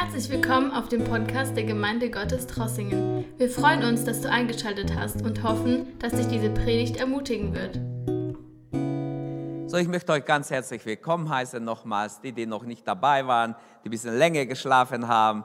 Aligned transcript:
Herzlich 0.00 0.30
willkommen 0.30 0.70
auf 0.70 0.88
dem 0.88 1.02
Podcast 1.02 1.56
der 1.56 1.64
Gemeinde 1.64 2.08
Gottes 2.08 2.46
Trossingen. 2.46 3.24
Wir 3.36 3.50
freuen 3.50 3.82
uns, 3.82 4.04
dass 4.04 4.20
du 4.20 4.30
eingeschaltet 4.30 4.94
hast 4.94 5.22
und 5.22 5.42
hoffen, 5.42 5.98
dass 5.98 6.12
dich 6.12 6.28
diese 6.28 6.50
Predigt 6.50 6.98
ermutigen 6.98 7.52
wird. 7.52 7.80
So, 9.68 9.76
ich 9.76 9.88
möchte 9.88 10.12
euch 10.12 10.24
ganz 10.24 10.52
herzlich 10.52 10.86
willkommen 10.86 11.28
heißen 11.28 11.64
nochmals. 11.64 12.20
Die, 12.20 12.30
die 12.30 12.46
noch 12.46 12.62
nicht 12.62 12.86
dabei 12.86 13.26
waren, 13.26 13.56
die 13.82 13.88
ein 13.88 13.90
bisschen 13.90 14.16
länger 14.16 14.46
geschlafen 14.46 15.08
haben, 15.08 15.44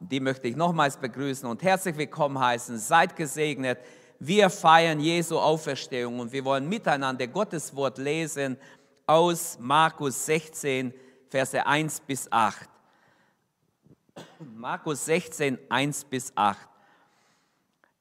die 0.00 0.20
möchte 0.20 0.48
ich 0.48 0.56
nochmals 0.56 0.98
begrüßen 0.98 1.48
und 1.48 1.62
herzlich 1.62 1.96
willkommen 1.96 2.38
heißen. 2.38 2.76
Seid 2.76 3.16
gesegnet. 3.16 3.78
Wir 4.18 4.50
feiern 4.50 5.00
Jesu 5.00 5.38
Auferstehung 5.38 6.18
und 6.20 6.30
wir 6.30 6.44
wollen 6.44 6.68
miteinander 6.68 7.26
Gottes 7.26 7.74
Wort 7.74 7.96
lesen 7.96 8.58
aus 9.06 9.56
Markus 9.58 10.26
16, 10.26 10.92
Verse 11.30 11.66
1 11.66 12.00
bis 12.00 12.30
8. 12.30 12.73
Markus 14.64 15.04
16, 15.04 15.58
1 15.68 16.04
bis 16.04 16.32
8. 16.34 16.58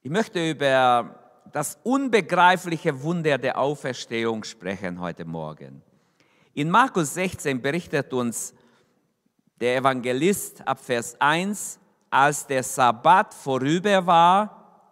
Ich 0.01 0.09
möchte 0.09 0.49
über 0.49 1.19
das 1.51 1.77
unbegreifliche 1.83 3.01
Wunder 3.03 3.37
der 3.37 3.57
Auferstehung 3.57 4.43
sprechen 4.43 4.99
heute 4.99 5.25
Morgen. 5.25 5.81
In 6.53 6.69
Markus 6.69 7.13
16 7.15 7.61
berichtet 7.61 8.13
uns 8.13 8.53
der 9.59 9.77
Evangelist 9.77 10.65
ab 10.67 10.79
Vers 10.79 11.19
1, 11.19 11.79
als 12.09 12.47
der 12.47 12.63
Sabbat 12.63 13.33
vorüber 13.33 14.05
war, 14.05 14.89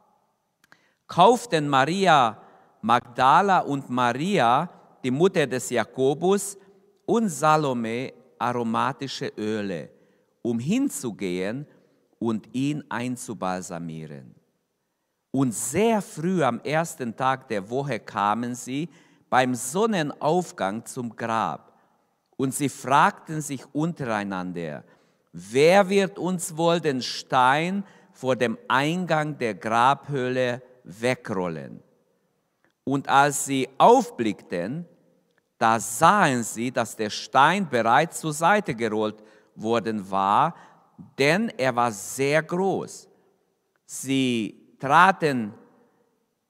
kauften 1.07 1.67
Maria 1.67 2.37
Magdala 2.81 3.59
und 3.59 3.89
Maria, 3.89 4.69
die 5.03 5.11
Mutter 5.11 5.45
des 5.45 5.69
Jakobus, 5.69 6.57
und 7.05 7.29
Salome 7.29 8.13
aromatische 8.39 9.31
Öle 9.37 10.00
um 10.41 10.59
hinzugehen 10.59 11.67
und 12.19 12.53
ihn 12.53 12.83
einzubalsamieren. 12.89 14.35
Und 15.31 15.53
sehr 15.53 16.01
früh 16.01 16.43
am 16.43 16.59
ersten 16.61 17.15
Tag 17.15 17.47
der 17.47 17.69
Woche 17.69 17.99
kamen 17.99 18.53
sie 18.53 18.89
beim 19.29 19.55
Sonnenaufgang 19.55 20.85
zum 20.85 21.15
Grab. 21.15 21.79
Und 22.35 22.53
sie 22.53 22.69
fragten 22.69 23.41
sich 23.41 23.63
untereinander, 23.73 24.83
wer 25.31 25.87
wird 25.89 26.19
uns 26.19 26.57
wohl 26.57 26.81
den 26.81 27.01
Stein 27.01 27.85
vor 28.11 28.35
dem 28.35 28.57
Eingang 28.67 29.37
der 29.37 29.53
Grabhöhle 29.53 30.61
wegrollen? 30.83 31.81
Und 32.83 33.07
als 33.07 33.45
sie 33.45 33.69
aufblickten, 33.77 34.85
da 35.57 35.79
sahen 35.79 36.43
sie, 36.43 36.71
dass 36.71 36.95
der 36.95 37.09
Stein 37.09 37.69
bereits 37.69 38.19
zur 38.19 38.33
Seite 38.33 38.75
gerollt 38.75 39.23
worden 39.61 40.09
war, 40.09 40.55
denn 41.17 41.49
er 41.57 41.75
war 41.75 41.91
sehr 41.91 42.43
groß. 42.43 43.07
Sie 43.85 44.75
traten 44.79 45.53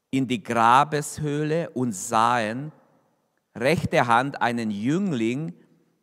in 0.09 0.27
die 0.27 0.43
Grabeshöhle 0.43 1.69
und 1.71 1.93
sahen 1.93 2.71
rechte 3.55 4.07
Hand 4.07 4.41
einen 4.41 4.71
Jüngling 4.71 5.53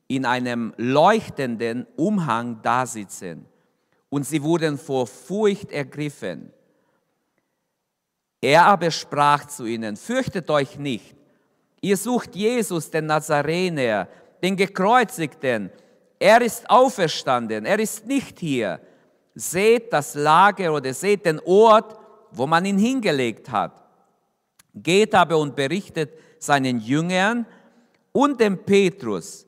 in 0.08 0.24
einem 0.24 0.72
leuchtenden 0.76 1.86
Umhang 1.96 2.62
dasitzen. 2.62 3.46
Und 4.08 4.24
sie 4.24 4.42
wurden 4.42 4.78
vor 4.78 5.06
Furcht 5.06 5.70
ergriffen. 5.70 6.50
Er 8.40 8.66
aber 8.66 8.90
sprach 8.90 9.46
zu 9.46 9.66
ihnen, 9.66 9.96
fürchtet 9.96 10.48
euch 10.50 10.78
nicht. 10.78 11.14
Ihr 11.80 11.96
sucht 11.96 12.34
Jesus, 12.34 12.90
den 12.90 13.06
Nazarener, 13.06 14.08
den 14.42 14.56
Gekreuzigten, 14.56 15.70
er 16.18 16.42
ist 16.42 16.68
auferstanden, 16.68 17.64
er 17.64 17.78
ist 17.78 18.06
nicht 18.06 18.38
hier. 18.38 18.80
Seht 19.34 19.92
das 19.92 20.14
Lager 20.14 20.72
oder 20.72 20.92
seht 20.92 21.24
den 21.24 21.40
Ort, 21.44 21.98
wo 22.32 22.46
man 22.46 22.64
ihn 22.64 22.78
hingelegt 22.78 23.50
hat. 23.50 23.84
Geht 24.74 25.14
aber 25.14 25.38
und 25.38 25.54
berichtet 25.54 26.10
seinen 26.38 26.80
Jüngern 26.80 27.46
und 28.12 28.40
dem 28.40 28.64
Petrus, 28.64 29.46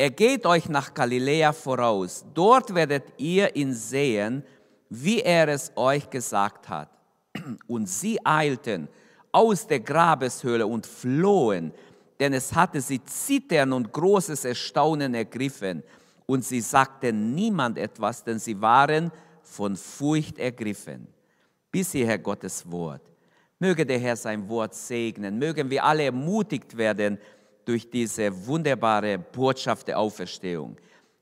er 0.00 0.10
geht 0.10 0.46
euch 0.46 0.66
nach 0.70 0.94
Galiläa 0.94 1.52
voraus. 1.52 2.24
Dort 2.32 2.74
werdet 2.74 3.04
ihr 3.18 3.54
ihn 3.54 3.74
sehen, 3.74 4.42
wie 4.88 5.20
er 5.20 5.46
es 5.48 5.72
euch 5.76 6.08
gesagt 6.08 6.70
hat. 6.70 6.88
Und 7.66 7.86
sie 7.86 8.18
eilten 8.24 8.88
aus 9.30 9.66
der 9.66 9.80
Grabeshöhle 9.80 10.66
und 10.66 10.86
flohen, 10.86 11.74
denn 12.20 12.34
es 12.34 12.54
hatte 12.54 12.80
sie 12.82 13.02
Zittern 13.02 13.72
und 13.72 13.92
großes 13.92 14.44
Erstaunen 14.44 15.14
ergriffen. 15.14 15.82
Und 16.26 16.44
sie 16.44 16.60
sagten 16.60 17.34
niemand 17.34 17.78
etwas, 17.78 18.22
denn 18.22 18.38
sie 18.38 18.60
waren 18.60 19.10
von 19.42 19.74
Furcht 19.74 20.38
ergriffen. 20.38 21.08
Bis 21.72 21.92
hierher 21.92 22.18
Gottes 22.18 22.70
Wort. 22.70 23.02
Möge 23.58 23.84
der 23.84 23.98
Herr 23.98 24.16
sein 24.16 24.48
Wort 24.48 24.74
segnen. 24.74 25.38
Mögen 25.38 25.70
wir 25.70 25.82
alle 25.82 26.04
ermutigt 26.04 26.76
werden 26.76 27.18
durch 27.64 27.88
diese 27.90 28.46
wunderbare 28.46 29.18
Botschaft 29.18 29.88
der 29.88 29.98
Auferstehung. 29.98 30.76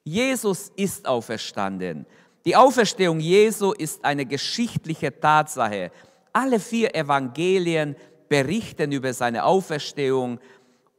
Jesus 0.05 0.73
ist 0.77 1.07
auferstanden. 1.07 2.07
Die 2.45 2.57
Auferstehung 2.57 3.21
Jesu 3.21 3.73
ist 3.73 4.05
eine 4.05 4.25
geschichtliche 4.25 5.19
Tatsache. 5.19 5.91
Alle 6.33 6.59
vier 6.61 6.95
Evangelien 6.95 7.97
berichten 8.29 8.93
über 8.93 9.13
seine 9.13 9.45
Auferstehung 9.45 10.39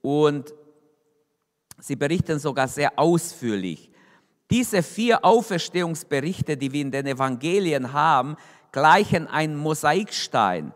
und 0.02 0.54
sie 1.80 1.96
berichten 1.96 2.40
sogar 2.40 2.68
sehr 2.68 2.98
ausführlich. 2.98 3.92
Diese 4.50 4.82
vier 4.82 5.24
Auferstehungsberichte, 5.24 6.58
die 6.58 6.72
wir 6.72 6.82
in 6.82 6.92
den 6.92 7.06
Evangelien 7.06 7.94
haben, 7.94 8.36
gleichen 8.72 9.28
einen 9.28 9.56
Mosaikstein, 9.56 10.74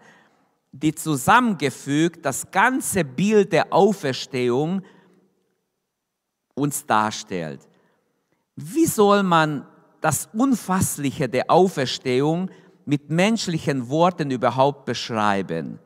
die 0.71 0.93
zusammengefügt 0.93 2.25
das 2.25 2.49
ganze 2.51 3.03
Bild 3.03 3.51
der 3.51 3.71
Auferstehung 3.71 4.81
uns 6.55 6.85
darstellt. 6.85 7.61
Wie 8.55 8.85
soll 8.85 9.23
man 9.23 9.67
das 10.01 10.29
Unfassliche 10.33 11.29
der 11.29 11.49
Auferstehung 11.49 12.49
mit 12.85 13.09
menschlichen 13.09 13.89
Worten 13.89 14.31
überhaupt 14.31 14.85
beschreiben? 14.85 15.79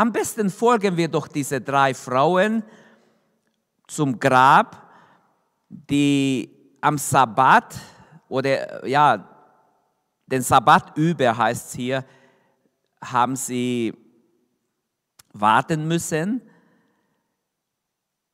Am 0.00 0.12
besten 0.12 0.48
folgen 0.48 0.96
wir 0.96 1.08
doch 1.08 1.26
diese 1.26 1.60
drei 1.60 1.92
Frauen 1.92 2.62
zum 3.88 4.20
Grab, 4.20 4.88
die 5.68 6.48
am 6.80 6.96
Sabbat 6.96 7.74
oder 8.28 8.86
ja, 8.86 9.28
den 10.24 10.42
Sabbat 10.42 10.96
über 10.96 11.36
heißt 11.36 11.66
es 11.66 11.74
hier, 11.74 12.04
haben 13.02 13.34
sie 13.34 13.92
warten 15.32 15.88
müssen. 15.88 16.42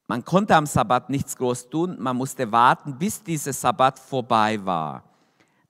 Man 0.06 0.22
konnte 0.22 0.54
am 0.56 0.66
Sabbat 0.66 1.08
nichts 1.08 1.34
groß 1.34 1.70
tun, 1.70 1.96
man 1.98 2.19
musste 2.19 2.52
warten, 2.52 2.98
bis 2.98 3.22
dieser 3.22 3.54
Sabbat 3.54 3.98
vorbei 3.98 4.62
war. 4.66 5.02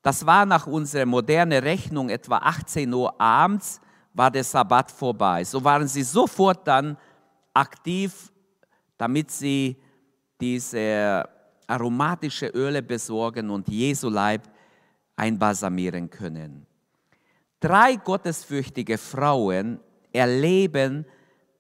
Das 0.03 0.27
war 0.27 0.45
nach 0.45 0.67
unserer 0.67 1.07
modernen 1.07 1.63
Rechnung 1.63 2.09
etwa 2.09 2.39
18 2.39 2.93
Uhr 2.93 3.21
abends 3.21 3.81
war 4.15 4.31
der 4.31 4.45
Sabbat 4.45 4.91
vorbei. 4.91 5.45
So 5.45 5.63
waren 5.63 5.87
sie 5.89 6.05
sofort 6.05 6.67
dann 6.67 6.97
aktiv, 7.53 8.33
damit 8.97 9.31
sie 9.31 9.77
diese 10.41 11.29
aromatische 11.67 12.47
Öle 12.47 12.83
besorgen 12.83 13.51
und 13.51 13.69
Jesu 13.69 14.09
Leib 14.09 14.43
einbalsamieren 15.17 16.09
können. 16.09 16.67
Drei 17.61 17.97
gottesfürchtige 17.97 18.99
Frauen 18.99 19.81
erleben 20.13 21.07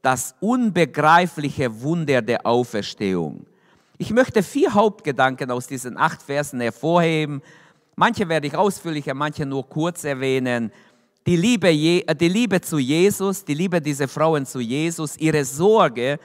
das 0.02 0.34
unbegreifliche 0.40 1.80
Wunder 1.80 2.20
der 2.20 2.46
Auferstehung. 2.46 3.46
Ich 3.96 4.10
möchte 4.10 4.42
vier 4.42 4.74
Hauptgedanken 4.74 5.50
aus 5.50 5.66
diesen 5.66 5.96
acht 5.96 6.20
Versen 6.20 6.60
hervorheben. 6.60 7.40
Manche 7.96 8.28
werde 8.28 8.46
ich 8.46 8.56
ausführlicher, 8.56 9.14
manche 9.14 9.46
nur 9.46 9.68
kurz 9.68 10.04
erwähnen 10.04 10.72
die 11.26 11.36
Liebe, 11.36 11.68
äh, 11.68 12.14
die 12.14 12.28
Liebe 12.28 12.60
zu 12.60 12.78
Jesus, 12.78 13.44
die 13.44 13.54
Liebe 13.54 13.80
dieser 13.80 14.08
Frauen 14.08 14.44
zu 14.44 14.60
Jesus, 14.60 15.16
ihre 15.16 15.44
Sorge 15.44 16.18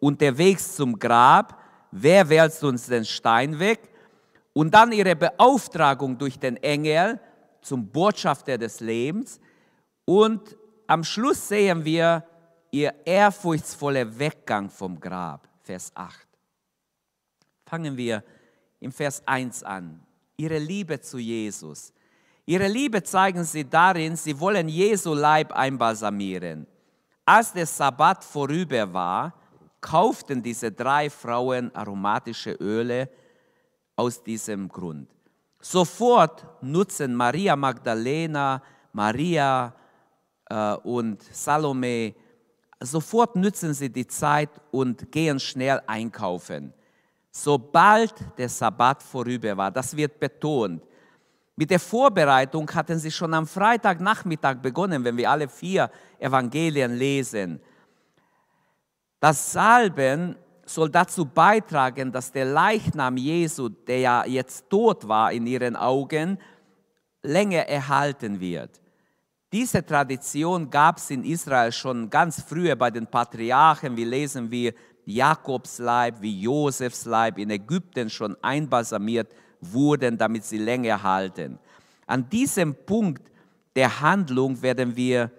unterwegs 0.00 0.76
zum 0.76 0.98
Grab, 0.98 1.60
wer 1.90 2.28
wälzt 2.28 2.62
uns 2.62 2.86
den 2.86 3.04
Stein 3.04 3.58
weg? 3.58 3.90
Und 4.52 4.72
dann 4.72 4.92
ihre 4.92 5.16
Beauftragung 5.16 6.16
durch 6.16 6.38
den 6.38 6.56
Engel 6.58 7.18
zum 7.60 7.88
Botschafter 7.88 8.56
des 8.56 8.80
Lebens. 8.80 9.40
Und 10.04 10.56
am 10.86 11.02
Schluss 11.02 11.48
sehen 11.48 11.84
wir 11.84 12.24
ihr 12.70 12.94
ehrfurchtsvoller 13.04 14.18
Weggang 14.18 14.70
vom 14.70 15.00
Grab, 15.00 15.48
Vers 15.62 15.90
8. 15.94 16.28
Fangen 17.66 17.96
wir 17.96 18.22
im 18.80 18.92
Vers 18.92 19.22
1 19.26 19.64
an. 19.64 20.00
Ihre 20.36 20.58
Liebe 20.58 21.00
zu 21.00 21.18
Jesus. 21.18 21.92
Ihre 22.46 22.68
Liebe 22.68 23.02
zeigen 23.02 23.44
sie 23.44 23.64
darin, 23.64 24.16
sie 24.16 24.38
wollen 24.38 24.68
Jesu 24.68 25.14
Leib 25.14 25.52
einbalsamieren. 25.52 26.66
Als 27.24 27.52
der 27.52 27.66
Sabbat 27.66 28.22
vorüber 28.22 28.92
war, 28.92 29.32
kauften 29.80 30.42
diese 30.42 30.70
drei 30.70 31.08
Frauen 31.08 31.74
aromatische 31.74 32.52
Öle 32.52 33.08
aus 33.96 34.22
diesem 34.22 34.68
Grund. 34.68 35.08
Sofort 35.60 36.46
nutzen 36.60 37.14
Maria 37.14 37.56
Magdalena, 37.56 38.62
Maria 38.92 39.74
äh, 40.50 40.74
und 40.74 41.22
Salome, 41.22 42.14
sofort 42.80 43.36
nutzen 43.36 43.72
sie 43.72 43.90
die 43.90 44.06
Zeit 44.06 44.50
und 44.70 45.10
gehen 45.10 45.40
schnell 45.40 45.80
einkaufen. 45.86 46.74
Sobald 47.30 48.14
der 48.36 48.50
Sabbat 48.50 49.02
vorüber 49.02 49.56
war, 49.56 49.70
das 49.70 49.96
wird 49.96 50.20
betont. 50.20 50.82
Mit 51.56 51.70
der 51.70 51.78
Vorbereitung 51.78 52.68
hatten 52.74 52.98
sie 52.98 53.12
schon 53.12 53.32
am 53.32 53.46
Freitagnachmittag 53.46 54.56
begonnen, 54.56 55.04
wenn 55.04 55.16
wir 55.16 55.30
alle 55.30 55.48
vier 55.48 55.90
Evangelien 56.18 56.94
lesen. 56.94 57.60
Das 59.20 59.52
Salben 59.52 60.36
soll 60.66 60.90
dazu 60.90 61.24
beitragen, 61.24 62.10
dass 62.10 62.32
der 62.32 62.46
Leichnam 62.46 63.16
Jesu, 63.16 63.68
der 63.68 64.00
ja 64.00 64.24
jetzt 64.26 64.68
tot 64.68 65.06
war 65.06 65.30
in 65.32 65.46
ihren 65.46 65.76
Augen, 65.76 66.38
länger 67.22 67.68
erhalten 67.68 68.40
wird. 68.40 68.80
Diese 69.52 69.86
Tradition 69.86 70.68
gab 70.68 70.98
es 70.98 71.10
in 71.10 71.22
Israel 71.22 71.70
schon 71.70 72.10
ganz 72.10 72.42
früher 72.42 72.74
bei 72.74 72.90
den 72.90 73.06
Patriarchen. 73.06 73.96
Wir 73.96 74.06
lesen, 74.06 74.50
wie 74.50 74.74
Jakobs 75.04 75.78
Leib, 75.78 76.20
wie 76.20 76.40
Josefs 76.40 77.04
Leib 77.04 77.38
in 77.38 77.50
Ägypten 77.50 78.10
schon 78.10 78.36
einbalsamiert 78.42 79.28
wurden, 79.72 80.18
damit 80.18 80.44
sie 80.44 80.58
länger 80.58 81.02
halten. 81.02 81.58
An 82.06 82.28
diesem 82.28 82.74
Punkt 82.74 83.30
der 83.76 84.00
Handlung 84.00 84.60
werden 84.62 84.96
wir 84.96 85.30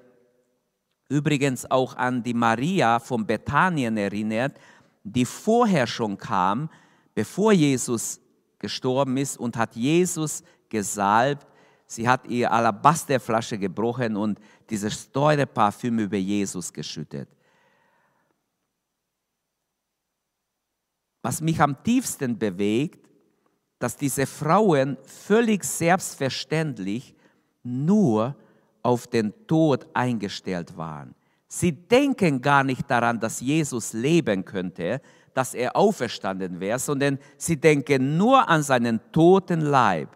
übrigens 1.09 1.69
auch 1.69 1.95
an 1.95 2.23
die 2.23 2.33
Maria 2.33 2.99
von 2.99 3.25
Bethanien 3.25 3.97
erinnert, 3.97 4.57
die 5.03 5.25
vorher 5.25 5.85
schon 5.85 6.17
kam, 6.17 6.69
bevor 7.13 7.51
Jesus 7.51 8.19
gestorben 8.59 9.17
ist 9.17 9.37
und 9.37 9.55
hat 9.55 9.75
Jesus 9.75 10.43
gesalbt. 10.69 11.45
Sie 11.85 12.07
hat 12.07 12.27
ihr 12.27 12.51
Alabasterflasche 12.51 13.59
gebrochen 13.59 14.15
und 14.15 14.39
dieses 14.69 15.11
teure 15.11 15.45
Parfüm 15.45 15.99
über 15.99 16.17
Jesus 16.17 16.73
geschüttet. 16.73 17.29
Was 21.21 21.41
mich 21.41 21.59
am 21.61 21.81
tiefsten 21.83 22.37
bewegt, 22.37 23.04
dass 23.85 23.95
diese 23.95 24.25
Frauen 24.25 24.97
völlig 25.03 25.63
selbstverständlich 25.63 27.13
nur 27.61 28.35
auf 28.81 29.05
den 29.05 29.31
Tod 29.45 29.85
eingestellt 29.93 30.75
waren. 30.75 31.13
Sie 31.47 31.71
denken 31.71 32.41
gar 32.41 32.63
nicht 32.63 32.89
daran, 32.89 33.19
dass 33.19 33.41
Jesus 33.41 33.93
leben 33.93 34.43
könnte, 34.43 35.01
dass 35.35 35.53
er 35.53 35.75
auferstanden 35.75 36.59
wäre, 36.59 36.79
sondern 36.79 37.19
sie 37.37 37.57
denken 37.57 38.17
nur 38.17 38.49
an 38.49 38.63
seinen 38.63 38.99
toten 39.11 39.61
Leib. 39.61 40.09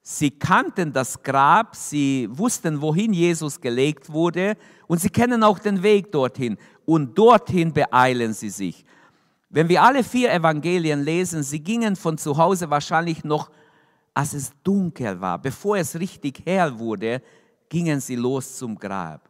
Sie 0.00 0.32
kannten 0.32 0.92
das 0.92 1.22
Grab, 1.22 1.76
sie 1.76 2.28
wussten, 2.32 2.82
wohin 2.82 3.12
Jesus 3.12 3.60
gelegt 3.60 4.12
wurde 4.12 4.56
und 4.88 5.00
sie 5.00 5.10
kennen 5.10 5.44
auch 5.44 5.60
den 5.60 5.84
Weg 5.84 6.10
dorthin. 6.10 6.58
Und 6.84 7.16
dorthin 7.16 7.72
beeilen 7.72 8.32
sie 8.32 8.50
sich. 8.50 8.84
Wenn 9.52 9.68
wir 9.68 9.82
alle 9.82 10.02
vier 10.02 10.32
Evangelien 10.32 11.04
lesen, 11.04 11.42
sie 11.42 11.60
gingen 11.60 11.94
von 11.94 12.16
zu 12.16 12.38
Hause 12.38 12.70
wahrscheinlich 12.70 13.22
noch, 13.22 13.50
als 14.14 14.32
es 14.32 14.50
dunkel 14.64 15.20
war, 15.20 15.38
bevor 15.38 15.76
es 15.76 15.94
richtig 16.00 16.42
hell 16.46 16.78
wurde, 16.78 17.20
gingen 17.68 18.00
sie 18.00 18.16
los 18.16 18.56
zum 18.56 18.78
Grab. 18.78 19.28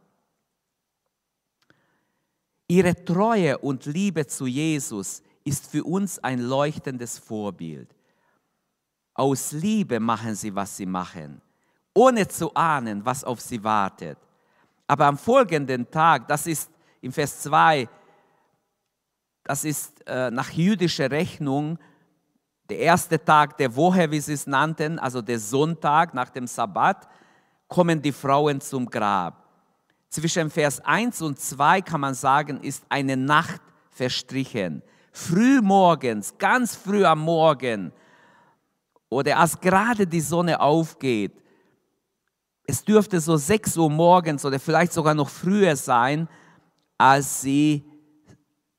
Ihre 2.69 3.05
Treue 3.05 3.59
und 3.59 3.85
Liebe 3.87 4.25
zu 4.25 4.47
Jesus 4.47 5.25
ist 5.43 5.67
für 5.69 5.83
uns 5.83 6.21
ein 6.21 6.39
leuchtendes 6.39 7.19
Vorbild. 7.19 7.93
Aus 9.15 9.51
Liebe 9.51 9.99
machen 9.99 10.37
sie, 10.37 10.55
was 10.55 10.77
sie 10.77 10.87
machen, 10.87 11.43
ohne 11.95 12.29
zu 12.29 12.55
ahnen, 12.55 13.05
was 13.05 13.25
auf 13.25 13.41
sie 13.41 13.63
wartet. 13.63 14.19
Aber 14.87 15.07
am 15.07 15.19
folgenden 15.19 15.91
Tag, 15.91 16.29
das 16.29 16.47
ist 16.47 16.71
im 17.01 17.13
Vers 17.13 17.43
2, 17.43 17.89
das 19.45 19.65
ist 19.65 20.07
äh, 20.07 20.31
nach 20.31 20.51
jüdischer 20.51 21.11
Rechnung 21.11 21.79
der 22.69 22.79
erste 22.79 23.23
Tag 23.23 23.57
der 23.59 23.75
Woche, 23.75 24.11
wie 24.11 24.21
sie 24.21 24.33
es 24.33 24.47
nannten, 24.47 24.99
also 24.99 25.21
der 25.21 25.39
Sonntag 25.39 26.15
nach 26.15 26.31
dem 26.31 26.47
Sabbat, 26.47 27.09
kommen 27.69 28.01
die 28.01 28.13
Frauen 28.13 28.61
zum 28.61 28.89
Grab. 28.89 29.43
Zwischen 30.09 30.51
Vers 30.51 30.81
1 30.81 31.23
und 31.23 31.39
2 31.41 31.83
kann 31.83 32.01
man 32.01 32.15
sagen, 32.15 32.61
ist 32.61 32.85
eine 32.89 33.17
Nacht 33.17 33.61
verstrichen. 33.91 34.83
Früh 35.11 35.61
morgens, 35.61 36.37
ganz 36.39 36.77
früh 36.77 37.05
am 37.05 37.21
Morgen 37.21 37.93
oder 39.09 39.39
als 39.39 39.61
gerade 39.61 40.07
die 40.07 40.21
Sonne 40.21 40.59
aufgeht, 40.59 41.33
es 42.67 42.83
dürfte 42.85 43.21
so 43.21 43.37
6 43.37 43.77
Uhr 43.77 43.91
morgens 43.91 44.45
oder 44.45 44.59
vielleicht 44.59 44.93
sogar 44.93 45.15
noch 45.15 45.29
früher 45.29 45.77
sein, 45.77 46.29
als 46.97 47.43
sie 47.43 47.85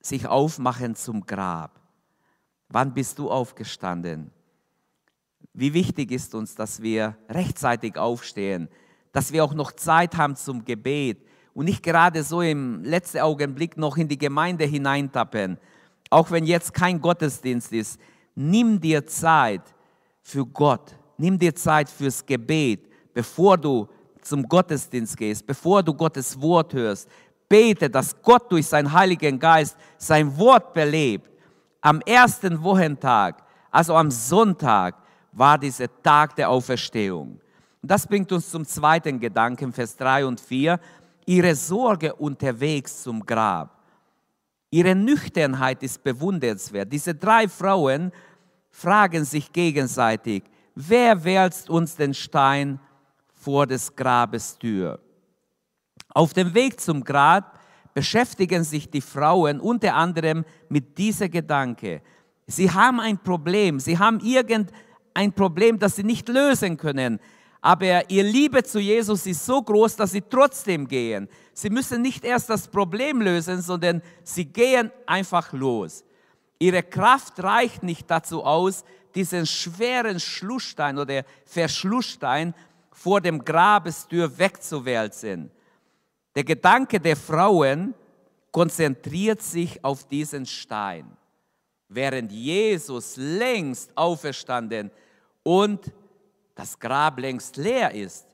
sich 0.03 0.27
aufmachen 0.27 0.95
zum 0.95 1.25
Grab. 1.25 1.79
Wann 2.69 2.93
bist 2.93 3.17
du 3.17 3.31
aufgestanden? 3.31 4.31
Wie 5.53 5.73
wichtig 5.73 6.11
ist 6.11 6.35
uns, 6.35 6.55
dass 6.55 6.81
wir 6.81 7.17
rechtzeitig 7.29 7.97
aufstehen, 7.97 8.67
dass 9.11 9.31
wir 9.31 9.43
auch 9.43 9.53
noch 9.53 9.71
Zeit 9.71 10.17
haben 10.17 10.35
zum 10.35 10.65
Gebet 10.65 11.25
und 11.53 11.65
nicht 11.65 11.83
gerade 11.83 12.23
so 12.23 12.41
im 12.41 12.83
letzten 12.83 13.19
Augenblick 13.19 13.77
noch 13.77 13.97
in 13.97 14.07
die 14.07 14.17
Gemeinde 14.17 14.65
hineintappen. 14.65 15.57
Auch 16.09 16.31
wenn 16.31 16.45
jetzt 16.45 16.73
kein 16.73 16.99
Gottesdienst 16.99 17.71
ist, 17.71 17.99
nimm 18.35 18.81
dir 18.81 19.05
Zeit 19.05 19.61
für 20.21 20.45
Gott. 20.45 20.95
Nimm 21.17 21.37
dir 21.37 21.55
Zeit 21.55 21.89
fürs 21.89 22.25
Gebet, 22.25 22.89
bevor 23.13 23.57
du 23.57 23.87
zum 24.21 24.47
Gottesdienst 24.47 25.15
gehst, 25.15 25.45
bevor 25.45 25.83
du 25.83 25.93
Gottes 25.93 26.39
Wort 26.41 26.73
hörst. 26.73 27.07
Bete, 27.53 27.87
dass 27.87 28.19
Gott 28.19 28.51
durch 28.51 28.65
seinen 28.65 28.91
Heiligen 28.91 29.37
Geist 29.37 29.77
sein 29.99 30.35
Wort 30.39 30.73
belebt. 30.73 31.29
Am 31.81 32.01
ersten 32.01 32.63
Wochentag, 32.63 33.43
also 33.69 33.95
am 33.95 34.09
Sonntag, 34.09 34.95
war 35.31 35.59
dieser 35.59 35.85
Tag 36.01 36.35
der 36.35 36.49
Auferstehung. 36.49 37.39
Das 37.83 38.07
bringt 38.07 38.31
uns 38.31 38.49
zum 38.49 38.65
zweiten 38.65 39.19
Gedanken, 39.19 39.71
Vers 39.71 39.95
3 39.97 40.25
und 40.25 40.39
4, 40.39 40.79
ihre 41.27 41.53
Sorge 41.53 42.15
unterwegs 42.15 43.03
zum 43.03 43.23
Grab. 43.23 43.83
Ihre 44.71 44.95
Nüchternheit 44.95 45.83
ist 45.83 46.03
bewundernswert. 46.03 46.91
Diese 46.91 47.13
drei 47.13 47.47
Frauen 47.47 48.11
fragen 48.71 49.25
sich 49.25 49.53
gegenseitig, 49.53 50.41
wer 50.73 51.23
wälzt 51.23 51.69
uns 51.69 51.95
den 51.95 52.15
Stein 52.15 52.79
vor 53.35 53.67
des 53.67 53.95
Grabes 53.95 54.57
Tür? 54.57 55.02
Auf 56.09 56.33
dem 56.33 56.53
Weg 56.53 56.79
zum 56.79 57.03
Grab 57.03 57.59
beschäftigen 57.93 58.63
sich 58.63 58.89
die 58.89 59.01
Frauen 59.01 59.59
unter 59.59 59.95
anderem 59.95 60.45
mit 60.69 60.97
dieser 60.97 61.29
Gedanke. 61.29 62.01
Sie 62.47 62.71
haben 62.71 62.99
ein 62.99 63.17
Problem, 63.17 63.79
sie 63.79 63.97
haben 63.97 64.19
irgendein 64.19 65.33
Problem, 65.33 65.79
das 65.79 65.95
sie 65.95 66.03
nicht 66.03 66.27
lösen 66.29 66.77
können 66.77 67.19
aber 67.63 68.09
ihr 68.09 68.23
Liebe 68.23 68.61
zu 68.61 68.77
Jesus 68.77 69.25
ist 69.25 69.45
so 69.45 69.61
groß, 69.61 69.95
dass 69.95 70.11
sie 70.11 70.21
trotzdem 70.21 70.85
gehen. 70.85 71.29
Sie 71.53 71.69
müssen 71.69 72.01
nicht 72.01 72.25
erst 72.25 72.49
das 72.49 72.67
Problem 72.67 73.21
lösen, 73.21 73.61
sondern 73.61 74.01
sie 74.21 74.43
gehen 74.43 74.91
einfach 75.05 75.53
los. 75.53 76.03
Ihre 76.59 76.83
Kraft 76.83 77.41
reicht 77.41 77.81
nicht 77.81 78.11
dazu 78.11 78.43
aus, 78.43 78.83
diesen 79.15 79.45
schweren 79.45 80.19
Schlussstein 80.19 80.97
oder 80.97 81.23
Verschlussstein 81.45 82.53
vor 82.91 83.21
dem 83.21 83.45
Grabestür 83.45 84.37
wegzuwälzen. 84.37 85.49
Der 86.35 86.43
Gedanke 86.43 86.99
der 86.99 87.15
Frauen 87.15 87.93
konzentriert 88.51 89.41
sich 89.41 89.83
auf 89.83 90.07
diesen 90.07 90.45
Stein, 90.45 91.17
während 91.89 92.31
Jesus 92.31 93.15
längst 93.17 93.95
auferstanden 93.95 94.91
und 95.43 95.91
das 96.55 96.79
Grab 96.79 97.19
längst 97.19 97.57
leer 97.57 97.93
ist, 97.93 98.27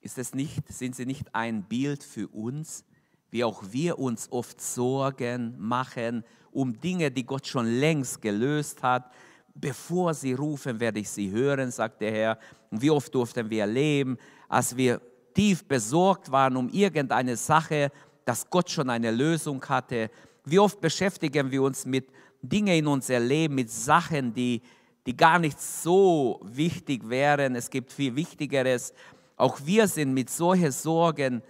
ist 0.00 0.18
es 0.18 0.34
nicht, 0.34 0.66
sind 0.72 0.96
sie 0.96 1.04
nicht 1.04 1.34
ein 1.34 1.62
Bild 1.62 2.02
für 2.02 2.26
uns, 2.28 2.84
wie 3.30 3.44
auch 3.44 3.62
wir 3.70 3.98
uns 3.98 4.32
oft 4.32 4.60
Sorgen 4.60 5.54
machen 5.58 6.24
um 6.52 6.80
Dinge, 6.80 7.10
die 7.10 7.24
Gott 7.24 7.46
schon 7.46 7.66
längst 7.66 8.20
gelöst 8.20 8.82
hat. 8.82 9.12
Bevor 9.54 10.14
sie 10.14 10.32
rufen, 10.32 10.80
werde 10.80 11.00
ich 11.00 11.08
sie 11.08 11.30
hören, 11.30 11.70
sagt 11.70 12.00
der 12.00 12.12
Herr. 12.12 12.38
Und 12.70 12.82
wie 12.82 12.90
oft 12.90 13.14
durften 13.14 13.50
wir 13.50 13.62
erleben, 13.62 14.16
als 14.48 14.76
wir 14.76 15.00
tief 15.34 15.64
besorgt 15.64 16.30
waren 16.30 16.56
um 16.56 16.68
irgendeine 16.68 17.36
Sache, 17.36 17.90
dass 18.24 18.48
Gott 18.48 18.70
schon 18.70 18.90
eine 18.90 19.10
Lösung 19.10 19.64
hatte. 19.68 20.10
Wie 20.44 20.58
oft 20.58 20.80
beschäftigen 20.80 21.50
wir 21.50 21.62
uns 21.62 21.86
mit 21.86 22.08
Dingen 22.42 22.78
in 22.78 22.86
unser 22.86 23.20
Leben, 23.20 23.54
mit 23.54 23.70
Sachen, 23.70 24.32
die, 24.32 24.62
die 25.06 25.16
gar 25.16 25.38
nicht 25.38 25.60
so 25.60 26.40
wichtig 26.44 27.08
wären. 27.08 27.54
Es 27.54 27.68
gibt 27.68 27.92
viel 27.92 28.16
Wichtigeres. 28.16 28.94
Auch 29.36 29.58
wir 29.64 29.88
sind 29.88 30.14
mit 30.14 30.30
solchen 30.30 30.72
Sorgen, 30.72 31.42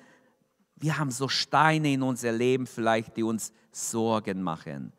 wir 0.76 0.96
haben 0.96 1.10
so 1.10 1.28
Steine 1.28 1.92
in 1.92 2.02
unser 2.02 2.32
Leben 2.32 2.66
vielleicht, 2.66 3.16
die 3.16 3.22
uns 3.22 3.52
Sorgen 3.70 4.42
machen. 4.42 4.92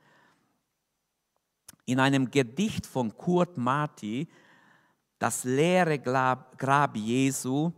in 1.86 2.00
einem 2.00 2.32
Gedicht 2.32 2.86
von 2.86 3.16
Kurt 3.18 3.58
Marti, 3.58 4.28
das 5.20 5.44
leere 5.44 6.00
Grab 6.00 6.96
Jesu. 6.96 7.72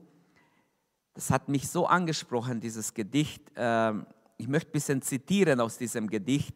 Das 1.13 1.29
hat 1.29 1.47
mich 1.47 1.69
so 1.69 1.85
angesprochen, 1.85 2.59
dieses 2.59 2.93
Gedicht. 2.93 3.43
Ähm, 3.55 4.05
ich 4.37 4.47
möchte 4.47 4.69
ein 4.69 4.73
bisschen 4.73 5.01
zitieren 5.01 5.59
aus 5.59 5.77
diesem 5.77 6.09
Gedicht. 6.09 6.55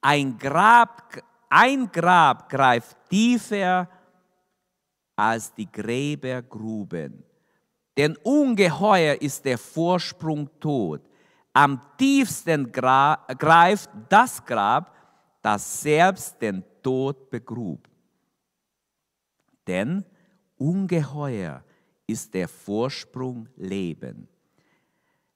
Ein 0.00 0.36
Grab, 0.36 1.14
ein 1.48 1.90
Grab 1.90 2.48
greift 2.50 2.96
tiefer 3.08 3.88
als 5.16 5.54
die 5.54 5.70
Gräbergruben. 5.70 7.24
Denn 7.96 8.16
ungeheuer 8.22 9.20
ist 9.20 9.44
der 9.44 9.56
Vorsprung 9.56 10.50
tot. 10.58 11.00
Am 11.52 11.80
tiefsten 11.96 12.72
greift 12.72 13.88
das 14.08 14.44
Grab, 14.44 14.94
das 15.40 15.82
selbst 15.82 16.40
den 16.42 16.64
Tod 16.82 17.30
begrub. 17.30 17.88
Denn 19.66 20.04
ungeheuer 20.56 21.62
ist 22.06 22.32
der 22.34 22.48
Vorsprung 22.48 23.48
Leben. 23.56 24.28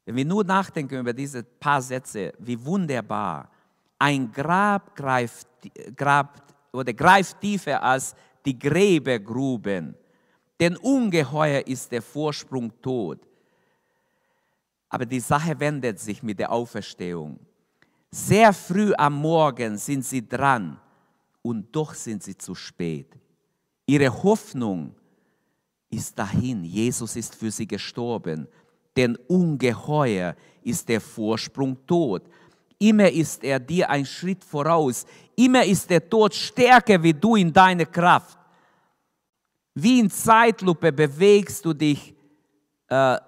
Wenn 0.05 0.17
wir 0.17 0.25
nur 0.25 0.45
nachdenken 0.45 1.01
über 1.01 1.13
diese 1.13 1.43
paar 1.43 1.83
Sätze, 1.83 2.33
wie 2.39 2.65
wunderbar. 2.65 3.51
Ein 3.99 4.31
Grab 4.33 4.97
greift, 4.97 5.47
grabt, 5.95 6.55
oder 6.73 6.93
greift 6.93 7.41
tiefer 7.41 7.83
als 7.83 8.15
die 8.45 8.59
Gräbergruben. 8.59 9.95
Denn 10.59 10.77
ungeheuer 10.77 11.67
ist 11.67 11.93
der 11.93 12.03
Vorsprung 12.03 12.73
tot. 12.81 13.21
Aber 14.89 15.05
die 15.05 15.21
Sache 15.21 15.59
wendet 15.61 16.01
sich 16.01 16.23
mit 16.23 16.39
der 16.39 16.51
Auferstehung. 16.51 17.39
Sehr 18.11 18.53
früh 18.53 18.95
am 18.97 19.15
Morgen 19.15 19.77
sind 19.77 20.05
sie 20.05 20.27
dran 20.27 20.81
und 21.43 21.75
doch 21.75 21.93
sind 21.93 22.23
sie 22.23 22.37
zu 22.37 22.55
spät. 22.55 23.15
Ihre 23.87 24.11
Hoffnung 24.23 24.95
ist 25.91 26.19
dahin. 26.19 26.65
Jesus 26.65 27.17
ist 27.17 27.35
für 27.35 27.51
sie 27.51 27.67
gestorben. 27.67 28.47
Denn 28.97 29.17
ungeheuer 29.29 30.35
ist 30.63 30.89
der 30.89 31.01
Vorsprung 31.01 31.77
tot. 31.87 32.23
Immer 32.79 33.11
ist 33.11 33.43
er 33.43 33.59
dir 33.59 33.91
ein 33.91 34.07
Schritt 34.07 34.45
voraus. 34.45 35.07
Immer 35.37 35.65
ist 35.65 35.91
der 35.91 36.09
Tod 36.09 36.35
stärker 36.35 37.03
wie 37.03 37.15
du 37.15 37.37
in 37.37 37.53
deiner 37.53 37.87
Kraft. 37.87 38.39
Wie 39.75 40.01
in 40.01 40.11
Zeitlupe 40.11 40.93
bewegst 40.93 41.65
du 41.65 41.73
dich. 41.73 42.15
Äh, 42.89 43.19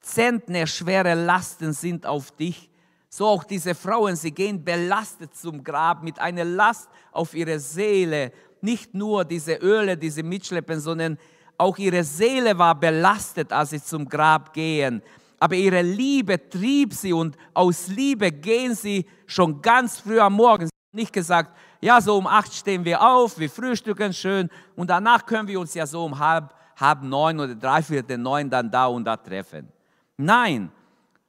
Zentner 0.00 0.66
schwere 0.66 1.14
Lasten 1.14 1.72
sind 1.72 2.06
auf 2.06 2.30
dich. 2.32 2.70
So 3.08 3.26
auch 3.26 3.44
diese 3.44 3.74
Frauen, 3.74 4.16
sie 4.16 4.32
gehen 4.32 4.64
belastet 4.64 5.34
zum 5.34 5.64
Grab 5.64 6.02
mit 6.02 6.18
einer 6.18 6.44
Last 6.44 6.88
auf 7.12 7.34
ihre 7.34 7.58
Seele. 7.58 8.32
Nicht 8.60 8.94
nur 8.94 9.24
diese 9.24 9.54
Öle, 9.54 9.96
die 9.96 10.10
sie 10.10 10.22
mitschleppen, 10.22 10.80
sondern 10.80 11.18
auch 11.58 11.76
ihre 11.76 12.04
Seele 12.04 12.56
war 12.56 12.74
belastet, 12.74 13.52
als 13.52 13.70
sie 13.70 13.82
zum 13.82 14.08
Grab 14.08 14.52
gehen. 14.52 15.02
Aber 15.40 15.56
ihre 15.56 15.82
Liebe 15.82 16.48
trieb 16.48 16.94
sie 16.94 17.12
und 17.12 17.36
aus 17.52 17.88
Liebe 17.88 18.30
gehen 18.32 18.74
sie 18.74 19.06
schon 19.26 19.60
ganz 19.60 19.98
früh 19.98 20.20
am 20.20 20.34
Morgen. 20.34 20.68
Nicht 20.92 21.12
gesagt, 21.12 21.56
ja, 21.80 22.00
so 22.00 22.16
um 22.16 22.26
acht 22.26 22.52
stehen 22.54 22.84
wir 22.84 23.02
auf, 23.02 23.38
wir 23.38 23.50
frühstücken 23.50 24.12
schön 24.12 24.48
und 24.74 24.88
danach 24.90 25.26
können 25.26 25.46
wir 25.46 25.60
uns 25.60 25.74
ja 25.74 25.86
so 25.86 26.04
um 26.04 26.18
halb, 26.18 26.54
halb 26.76 27.02
neun 27.02 27.38
oder 27.38 27.54
dreiviertel 27.54 28.18
neun 28.18 28.48
dann 28.48 28.70
da 28.70 28.86
und 28.86 29.04
da 29.04 29.16
treffen. 29.16 29.68
Nein, 30.16 30.72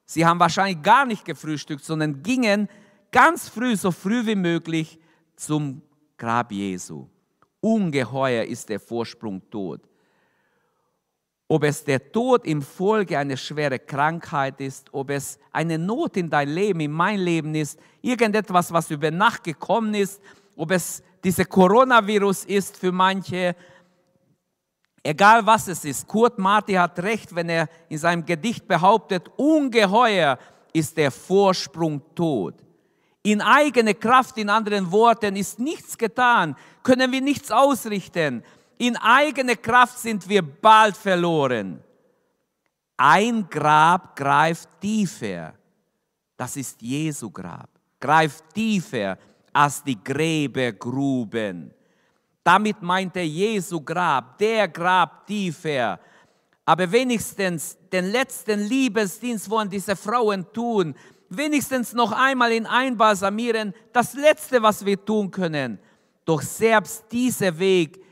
sie 0.06 0.26
haben 0.26 0.40
wahrscheinlich 0.40 0.82
gar 0.82 1.06
nicht 1.06 1.26
gefrühstückt, 1.26 1.84
sondern 1.84 2.24
gingen 2.24 2.68
ganz 3.12 3.50
früh, 3.50 3.76
so 3.76 3.92
früh 3.92 4.26
wie 4.26 4.36
möglich 4.36 5.00
zum 5.36 5.82
Grab 6.18 6.52
Jesu. 6.52 7.08
Ungeheuer 7.62 8.44
ist 8.44 8.70
der 8.70 8.80
Vorsprung 8.80 9.42
tot. 9.50 9.89
Ob 11.52 11.64
es 11.64 11.84
der 11.84 12.12
Tod 12.12 12.46
im 12.46 12.62
Folge 12.62 13.18
einer 13.18 13.36
schweren 13.36 13.80
Krankheit 13.86 14.62
ist, 14.62 14.88
ob 14.94 15.10
es 15.10 15.40
eine 15.52 15.80
Not 15.80 16.16
in 16.16 16.30
dein 16.30 16.48
Leben, 16.48 16.80
in 16.80 16.92
mein 16.92 17.20
Leben 17.20 17.56
ist, 17.56 17.80
irgendetwas, 18.04 18.72
was 18.72 18.92
über 18.92 19.10
Nacht 19.10 19.44
gekommen 19.44 19.96
ist, 19.96 20.22
ob 20.56 20.70
es 20.70 21.02
dieser 21.24 21.46
Coronavirus 21.46 22.46
ist 22.46 22.78
für 22.78 22.92
manche, 22.92 23.56
Egal 25.02 25.46
was 25.46 25.68
es 25.70 25.86
ist, 25.86 26.08
Kurt 26.08 26.38
Marti 26.38 26.74
hat 26.74 27.00
recht, 27.00 27.34
wenn 27.34 27.50
er 27.50 27.70
in 27.88 27.98
seinem 27.98 28.26
Gedicht 28.26 28.68
behauptet, 28.68 29.32
ungeheuer 29.38 30.38
ist 30.74 30.98
der 30.98 31.10
Vorsprung 31.10 32.02
tot. 32.14 32.56
In 33.24 33.42
eigene 33.42 33.96
Kraft, 33.96 34.38
in 34.38 34.50
anderen 34.50 34.92
Worten, 34.92 35.36
ist 35.36 35.58
nichts 35.58 35.98
getan, 35.98 36.56
können 36.84 37.12
wir 37.12 37.22
nichts 37.22 37.50
ausrichten. 37.50 38.44
In 38.80 38.96
eigene 38.96 39.58
Kraft 39.58 40.00
sind 40.00 40.28
wir 40.28 40.42
bald 40.42 40.96
verloren. 40.96 41.84
Ein 42.96 43.50
Grab 43.50 44.16
greift 44.16 44.70
tiefer. 44.80 45.54
Das 46.38 46.56
ist 46.56 46.82
Jesu 46.82 47.30
Grab. 47.30 47.70
Greift 48.00 48.54
tiefer 48.54 49.18
als 49.52 49.84
die 49.84 50.02
Gräbergruben. 50.02 51.74
Damit 52.42 52.82
meinte 52.82 53.20
Jesu 53.20 53.82
Grab, 53.82 54.38
der 54.38 54.70
Grab 54.70 55.28
tiefer. 55.28 56.00
Aber 56.64 56.90
wenigstens 56.90 57.78
den 57.92 58.06
letzten 58.14 58.62
Liebesdienst 58.62 59.50
wollen 59.50 59.70
diese 59.70 59.98
Frauen 59.98 60.46
tun. 60.54 60.96
Wenigstens 61.28 61.92
noch 61.92 62.14
einmal 62.14 62.54
in 62.54 62.66
einbalsamieren, 62.66 63.74
das 63.92 64.14
Letzte, 64.14 64.64
was 64.64 64.86
wir 64.86 65.04
tun 65.04 65.30
können. 65.30 65.80
Doch 66.24 66.42
selbst 66.42 67.04
dieser 67.12 67.60
Weg 67.60 68.09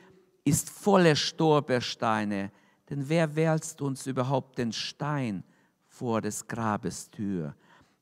ist 0.47 0.69
voller 0.69 1.15
Stolpersteine. 1.15 2.51
Denn 2.89 3.07
wer 3.09 3.35
wälzt 3.35 3.81
uns 3.81 4.07
überhaupt 4.07 4.57
den 4.57 4.71
Stein 4.71 5.43
vor 5.87 6.21
des 6.21 6.47
Grabes 6.47 7.09
Tür? 7.09 7.55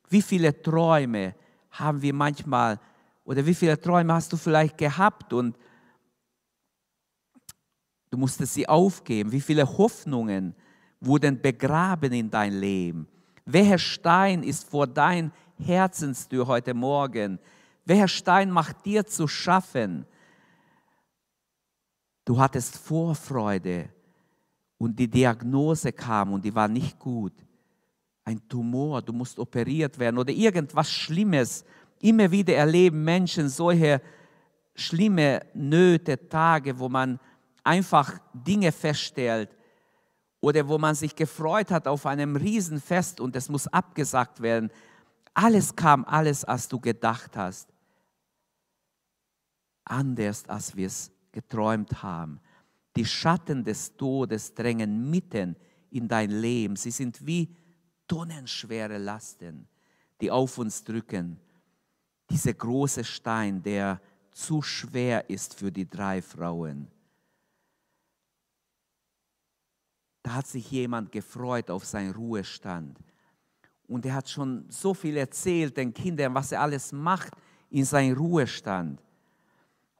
Wie 0.08 0.22
viele 0.22 0.62
Träume 0.62 1.34
haben 1.70 2.00
wir 2.00 2.14
manchmal 2.14 2.78
oder 3.24 3.44
wie 3.44 3.54
viele 3.54 3.80
Träume 3.80 4.14
hast 4.14 4.32
du 4.32 4.36
vielleicht 4.36 4.78
gehabt 4.78 5.32
und 5.32 5.56
Du 8.10 8.20
musstest 8.20 8.54
sie 8.54 8.68
aufgeben. 8.68 9.32
Wie 9.32 9.40
viele 9.40 9.66
Hoffnungen 9.66 10.54
wurden 11.00 11.40
begraben 11.40 12.12
in 12.12 12.30
dein 12.30 12.54
Leben? 12.54 13.06
Welcher 13.44 13.78
Stein 13.78 14.42
ist 14.42 14.70
vor 14.70 14.86
dein 14.86 15.32
Herzenstür 15.58 16.46
heute 16.46 16.72
Morgen? 16.74 17.38
Welcher 17.84 18.08
Stein 18.08 18.50
macht 18.50 18.86
dir 18.86 19.06
zu 19.06 19.28
schaffen? 19.28 20.06
Du 22.26 22.36
hattest 22.36 22.76
Vorfreude 22.76 23.88
und 24.78 24.98
die 24.98 25.08
Diagnose 25.08 25.92
kam 25.92 26.32
und 26.32 26.44
die 26.44 26.54
war 26.54 26.66
nicht 26.66 26.98
gut. 26.98 27.32
Ein 28.24 28.46
Tumor, 28.48 29.00
du 29.00 29.12
musst 29.12 29.38
operiert 29.38 29.96
werden 29.96 30.18
oder 30.18 30.32
irgendwas 30.32 30.90
Schlimmes. 30.90 31.64
Immer 32.00 32.28
wieder 32.28 32.56
erleben 32.56 33.04
Menschen 33.04 33.48
solche 33.48 34.02
schlimme 34.74 35.46
Nöte, 35.54 36.28
Tage, 36.28 36.76
wo 36.76 36.88
man 36.88 37.20
einfach 37.62 38.18
Dinge 38.34 38.72
feststellt 38.72 39.56
oder 40.40 40.66
wo 40.66 40.78
man 40.78 40.96
sich 40.96 41.14
gefreut 41.14 41.70
hat 41.70 41.86
auf 41.86 42.06
einem 42.06 42.34
Riesenfest 42.34 43.20
und 43.20 43.36
es 43.36 43.48
muss 43.48 43.68
abgesagt 43.68 44.42
werden. 44.42 44.72
Alles 45.32 45.76
kam, 45.76 46.04
alles, 46.04 46.44
als 46.44 46.66
du 46.66 46.80
gedacht 46.80 47.36
hast. 47.36 47.68
Anders, 49.84 50.48
als 50.48 50.74
wir 50.74 50.88
es 50.88 51.12
geträumt 51.36 52.02
haben. 52.02 52.40
Die 52.96 53.04
Schatten 53.04 53.62
des 53.62 53.96
Todes 53.96 54.54
drängen 54.54 55.10
mitten 55.10 55.54
in 55.90 56.08
dein 56.08 56.30
Leben. 56.30 56.76
Sie 56.76 56.90
sind 56.90 57.26
wie 57.26 57.54
tonnenschwere 58.08 58.98
Lasten, 58.98 59.68
die 60.20 60.30
auf 60.30 60.58
uns 60.58 60.82
drücken. 60.82 61.38
Dieser 62.30 62.54
große 62.54 63.04
Stein, 63.04 63.62
der 63.62 64.00
zu 64.32 64.62
schwer 64.62 65.28
ist 65.30 65.54
für 65.54 65.70
die 65.70 65.88
drei 65.88 66.22
Frauen. 66.22 66.88
da 70.26 70.34
hat 70.34 70.48
sich 70.48 70.68
jemand 70.72 71.12
gefreut 71.12 71.70
auf 71.70 71.84
seinen 71.84 72.12
Ruhestand. 72.12 72.98
Und 73.86 74.04
er 74.04 74.14
hat 74.14 74.28
schon 74.28 74.64
so 74.68 74.92
viel 74.92 75.16
erzählt 75.16 75.76
den 75.76 75.94
Kindern, 75.94 76.34
was 76.34 76.50
er 76.50 76.62
alles 76.62 76.90
macht 76.90 77.32
in 77.70 77.84
seinem 77.84 78.16
Ruhestand. 78.16 79.00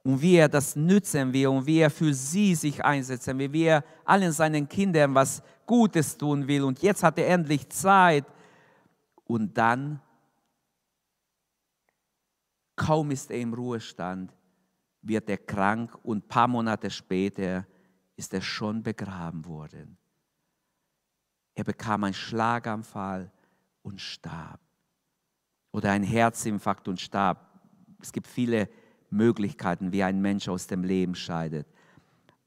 Und 0.07 0.21
wie 0.21 0.37
er 0.37 0.47
das 0.47 0.77
nützen 0.77 1.33
will 1.33 1.47
und 1.47 1.65
wie 1.65 1.79
er 1.79 1.89
für 1.89 2.13
sie 2.13 2.55
sich 2.55 2.81
einsetzen 2.81 3.37
will, 3.37 3.51
wie 3.51 3.63
er 3.63 3.83
allen 4.05 4.31
seinen 4.31 4.69
Kindern 4.69 5.13
was 5.13 5.43
Gutes 5.65 6.17
tun 6.17 6.47
will. 6.47 6.63
Und 6.63 6.81
jetzt 6.81 7.03
hat 7.03 7.19
er 7.19 7.27
endlich 7.27 7.67
Zeit. 7.67 8.23
Und 9.25 9.57
dann, 9.57 9.99
kaum 12.77 13.11
ist 13.11 13.29
er 13.31 13.41
im 13.41 13.53
Ruhestand, 13.53 14.33
wird 15.01 15.29
er 15.29 15.39
krank 15.39 15.93
und 16.03 16.23
ein 16.23 16.27
paar 16.29 16.47
Monate 16.47 16.89
später 16.89 17.67
ist 18.15 18.33
er 18.33 18.41
schon 18.41 18.81
begraben 18.81 19.43
worden. 19.43 19.97
Er 21.53 21.65
bekam 21.65 22.05
einen 22.05 22.13
Schlaganfall 22.13 23.29
und 23.81 23.99
starb. 23.99 24.61
Oder 25.73 25.91
ein 25.91 26.03
Herzinfarkt 26.03 26.87
und 26.87 27.01
starb. 27.01 27.45
Es 28.01 28.13
gibt 28.13 28.27
viele 28.27 28.69
Möglichkeiten, 29.09 29.91
wie 29.91 30.03
ein 30.03 30.21
Mensch 30.21 30.47
aus 30.47 30.67
dem 30.67 30.83
Leben 30.83 31.15
scheidet. 31.15 31.67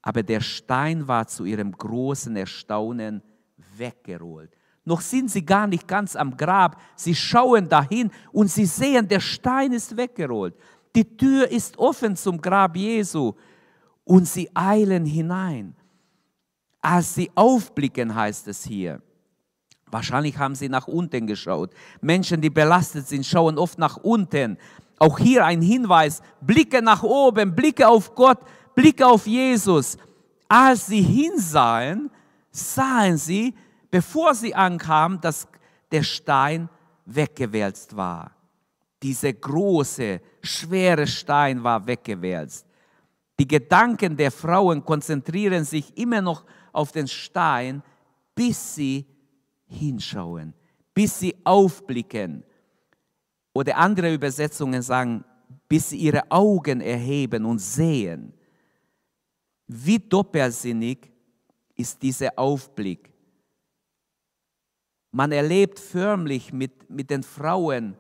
Aber 0.03 0.23
der 0.23 0.41
Stein 0.41 1.09
war 1.09 1.27
zu 1.27 1.45
ihrem 1.45 1.73
großen 1.73 2.35
Erstaunen 2.37 3.23
weggerollt. 3.77 4.57
Noch 4.85 5.01
sind 5.01 5.31
sie 5.31 5.45
gar 5.45 5.67
nicht 5.67 5.87
ganz 5.87 6.17
am 6.17 6.37
Grab. 6.37 6.81
Sie 6.97 7.15
schauen 7.15 7.69
dahin 7.69 8.11
und 8.33 8.51
sie 8.51 8.67
sehen, 8.67 9.07
der 9.07 9.21
Stein 9.21 9.73
ist 9.73 9.97
weggerollt. 9.97 10.55
Die 10.97 11.17
Tür 11.17 11.51
ist 11.51 11.79
offen 11.79 12.17
zum 12.17 12.41
Grab 12.41 12.77
Jesu 12.77 13.35
und 14.05 14.27
sie 14.27 14.51
eilen 14.55 15.05
hinein. 15.05 15.77
Als 16.81 17.15
sie 17.15 17.31
aufblicken, 17.35 18.15
heißt 18.15 18.49
es 18.49 18.65
hier. 18.65 19.03
Wahrscheinlich 19.91 20.39
haben 20.39 20.55
sie 20.55 20.69
nach 20.69 20.87
unten 20.89 21.27
geschaut. 21.27 21.73
Menschen, 22.01 22.41
die 22.41 22.51
belastet 22.51 23.07
sind, 23.07 23.27
schauen 23.27 23.59
oft 23.59 23.79
nach 23.79 23.97
unten. 23.97 24.57
Auch 25.01 25.19
hier 25.19 25.47
ein 25.47 25.63
Hinweis, 25.63 26.21
blicke 26.43 26.83
nach 26.83 27.03
oben, 27.03 27.55
blicke 27.57 27.89
auf 27.89 28.15
Gott, 28.15 28.39
blicke 28.75 29.07
auf 29.07 29.27
Jesus. 29.27 29.97
Als 30.47 30.87
sie 30.87 31.01
hinsahen, 31.01 32.11
sahen 32.51 33.17
sie, 33.17 33.55
bevor 33.91 34.35
sie 34.35 34.55
ankamen, 34.55 35.19
dass 35.19 35.49
der 35.91 36.03
Stein 36.03 36.69
weggewälzt 37.07 37.97
war. 37.97 38.33
Dieser 39.03 39.33
große, 39.33 40.21
schwere 40.43 41.07
Stein 41.07 41.65
war 41.65 41.87
weggewälzt. 41.87 42.67
Die 43.39 43.49
Gedanken 43.49 44.15
der 44.19 44.31
Frauen 44.31 44.85
konzentrieren 44.85 45.65
sich 45.65 45.97
immer 45.97 46.21
noch 46.21 46.45
auf 46.73 46.93
den 46.93 47.09
Stein, 47.09 47.83
bis 48.35 48.75
sie 48.75 49.07
hinschauen, 49.67 50.53
bis 50.93 51.19
sie 51.19 51.35
aufblicken. 51.43 52.45
Oder 53.53 53.77
andere 53.77 54.13
Übersetzungen 54.15 54.83
sagen, 54.83 55.25
bis 55.69 55.91
sie 55.91 55.99
ihre 55.99 56.31
Augen 56.31 56.81
erheben 56.81 57.45
und 57.45 57.59
sehen. 57.59 58.33
Wie 59.67 59.99
doppelsinnig 59.99 61.11
ist 61.77 62.03
dieser 62.03 62.39
Aufblick. 62.39 63.13
Man 65.13 65.33
erlebt 65.33 65.79
förmlich 65.79 66.53
mit, 66.53 66.89
mit 66.89 67.11
den 67.11 67.23
Frauen 67.23 67.97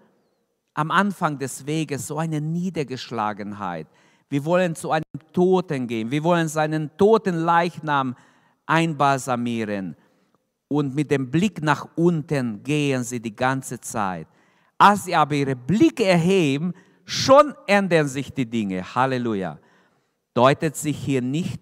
am 0.75 0.91
Anfang 0.91 1.39
des 1.39 1.67
Weges 1.67 2.07
so 2.07 2.19
eine 2.19 2.41
Niedergeschlagenheit. 2.41 3.89
Wir 4.29 4.45
wollen 4.45 4.77
zu 4.77 4.93
einem 4.93 5.05
Toten 5.33 5.89
gehen. 5.89 6.11
Wir 6.11 6.23
wollen 6.23 6.49
seinen 6.49 6.97
toten 6.97 7.35
Leichnam 7.35 8.15
einbalsamieren. 8.67 9.97
Und 10.69 10.95
mit 10.95 11.11
dem 11.11 11.31
Blick 11.31 11.63
nach 11.63 11.89
unten 11.97 12.63
gehen 12.63 13.03
sie 13.03 13.21
die 13.21 13.35
ganze 13.35 13.81
Zeit. 13.81 14.29
Als 14.81 15.05
sie 15.05 15.15
aber 15.15 15.35
ihre 15.35 15.57
Blicke 15.57 16.07
erheben, 16.07 16.73
schon 17.05 17.55
ändern 17.67 18.09
sich 18.09 18.33
die 18.33 18.47
Dinge. 18.47 18.95
Halleluja. 18.95 19.59
Deutet 20.33 20.75
sich 20.75 20.97
hier 20.97 21.21
nicht 21.21 21.61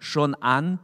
schon 0.00 0.34
an, 0.34 0.80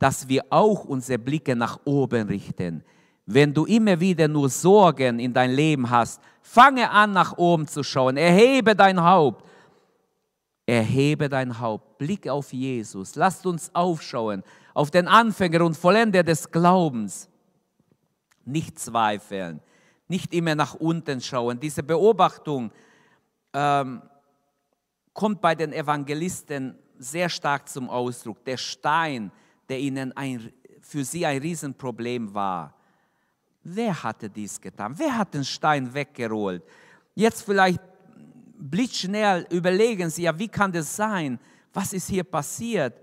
dass 0.00 0.28
wir 0.28 0.44
auch 0.50 0.84
unsere 0.84 1.20
Blicke 1.20 1.54
nach 1.54 1.78
oben 1.84 2.26
richten. 2.26 2.82
Wenn 3.26 3.54
du 3.54 3.64
immer 3.66 4.00
wieder 4.00 4.26
nur 4.26 4.48
Sorgen 4.48 5.20
in 5.20 5.32
dein 5.32 5.52
Leben 5.52 5.88
hast, 5.88 6.20
fange 6.42 6.90
an, 6.90 7.12
nach 7.12 7.38
oben 7.38 7.68
zu 7.68 7.84
schauen. 7.84 8.16
Erhebe 8.16 8.74
dein 8.74 9.00
Haupt. 9.00 9.46
Erhebe 10.66 11.28
dein 11.28 11.60
Haupt. 11.60 11.96
Blick 11.98 12.28
auf 12.28 12.52
Jesus. 12.52 13.14
Lasst 13.14 13.46
uns 13.46 13.72
aufschauen 13.72 14.42
auf 14.74 14.90
den 14.90 15.06
Anfänger 15.06 15.64
und 15.64 15.76
Vollender 15.76 16.24
des 16.24 16.50
Glaubens. 16.50 17.28
Nicht 18.44 18.80
zweifeln, 18.80 19.60
nicht 20.10 20.34
immer 20.34 20.54
nach 20.56 20.74
unten 20.74 21.20
schauen. 21.20 21.58
Diese 21.60 21.82
Beobachtung 21.82 22.72
ähm, 23.52 24.02
kommt 25.14 25.40
bei 25.40 25.54
den 25.54 25.72
Evangelisten 25.72 26.76
sehr 26.98 27.28
stark 27.28 27.68
zum 27.68 27.88
Ausdruck. 27.88 28.44
Der 28.44 28.56
Stein, 28.56 29.30
der 29.68 29.78
ihnen 29.78 30.12
ein, 30.16 30.52
für 30.82 31.04
sie 31.04 31.24
ein 31.24 31.40
Riesenproblem 31.40 32.34
war. 32.34 32.74
Wer 33.62 34.02
hatte 34.02 34.28
dies 34.28 34.60
getan? 34.60 34.94
Wer 34.96 35.16
hat 35.16 35.32
den 35.32 35.44
Stein 35.44 35.94
weggerollt? 35.94 36.64
Jetzt 37.14 37.42
vielleicht 37.42 37.80
blitzschnell 38.58 39.46
überlegen 39.50 40.10
Sie, 40.10 40.22
ja, 40.22 40.38
wie 40.38 40.48
kann 40.48 40.72
das 40.72 40.94
sein? 40.94 41.38
Was 41.72 41.92
ist 41.92 42.08
hier 42.08 42.24
passiert? 42.24 42.94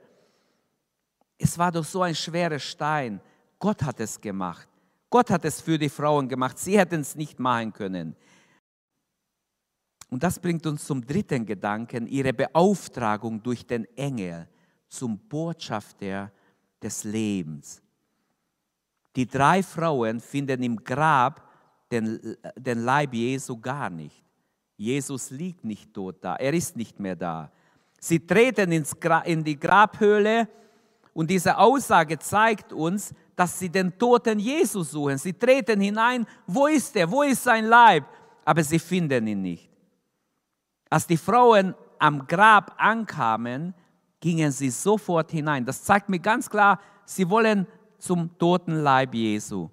Es 1.38 1.58
war 1.58 1.72
doch 1.72 1.86
so 1.86 2.02
ein 2.02 2.15
schwerer 2.15 2.60
Stein. 2.60 3.22
Gott 3.60 3.82
hat 3.82 4.00
es 4.00 4.20
gemacht. 4.20 4.67
Gott 5.10 5.30
hat 5.30 5.46
es 5.46 5.62
für 5.62 5.78
die 5.78 5.89
Frauen 5.89 6.28
gemacht. 6.28 6.58
Sie 6.58 6.78
hätten 6.78 7.02
es 7.02 7.15
nicht 7.15 7.39
machen 7.39 7.72
können. 7.72 8.15
Und 10.10 10.24
das 10.24 10.39
bringt 10.39 10.65
uns 10.65 10.86
zum 10.86 11.06
dritten 11.06 11.46
Gedanken, 11.46 12.08
ihre 12.08 12.34
Beauftragung 12.34 13.41
durch 13.43 13.65
den 13.65 13.86
Engel 13.98 14.48
zum 14.88 15.17
Botschafter 15.17 16.32
des 16.82 17.04
Lebens. 17.04 17.82
Die 19.15 19.28
drei 19.28 19.63
Frauen 19.63 20.20
finden 20.20 20.63
im 20.63 20.78
Grab 20.78 21.50
den, 21.91 22.38
den 22.56 22.80
Leib 22.80 23.13
Jesu 23.13 23.60
gar 23.60 23.89
nicht. 23.89 24.24
Jesus 24.78 25.32
liegt 25.32 25.65
nicht 25.65 25.93
tot 25.93 26.17
da, 26.22 26.36
er 26.36 26.54
ist 26.54 26.78
nicht 26.78 27.00
mehr 27.00 27.15
da. 27.15 27.52
Sie 28.00 28.20
treten 28.20 28.72
ins 28.72 28.98
Gra 29.00 29.22
in 29.22 29.43
die 29.43 29.60
Grabhöhle 29.60 30.48
und 31.13 31.32
diese 31.32 31.58
Aussage 31.58 32.20
zeigt 32.20 32.72
uns, 32.72 33.13
dass 33.38 33.60
sie 33.60 33.69
den 33.69 33.95
toten 33.97 34.39
Jesus 34.39 34.91
suchen. 34.91 35.17
Sie 35.19 35.32
treten 35.32 35.80
hinein, 35.80 36.26
wo 36.47 36.65
ist 36.65 36.95
er, 36.95 37.10
wo 37.10 37.21
ist 37.21 37.43
sein 37.43 37.65
Leib? 37.65 38.04
Aber 38.43 38.63
sie 38.63 38.80
finden 38.80 39.28
ihn 39.28 39.43
nicht. 39.43 39.69
Als 40.89 41.06
die 41.06 41.17
Frauen 41.17 41.76
am 42.00 42.26
Grab 42.26 42.73
ankamen, 42.78 43.76
gingen 44.19 44.52
sie 44.52 44.71
sofort 44.71 45.30
hinein. 45.30 45.63
Das 45.63 45.84
zeigt 45.84 46.10
mir 46.10 46.17
ganz 46.17 46.50
klar, 46.50 46.80
sie 47.06 47.30
wollen 47.30 47.67
zum 48.00 48.36
toten 48.39 48.82
Leib 48.82 49.13
Jesu. 49.13 49.69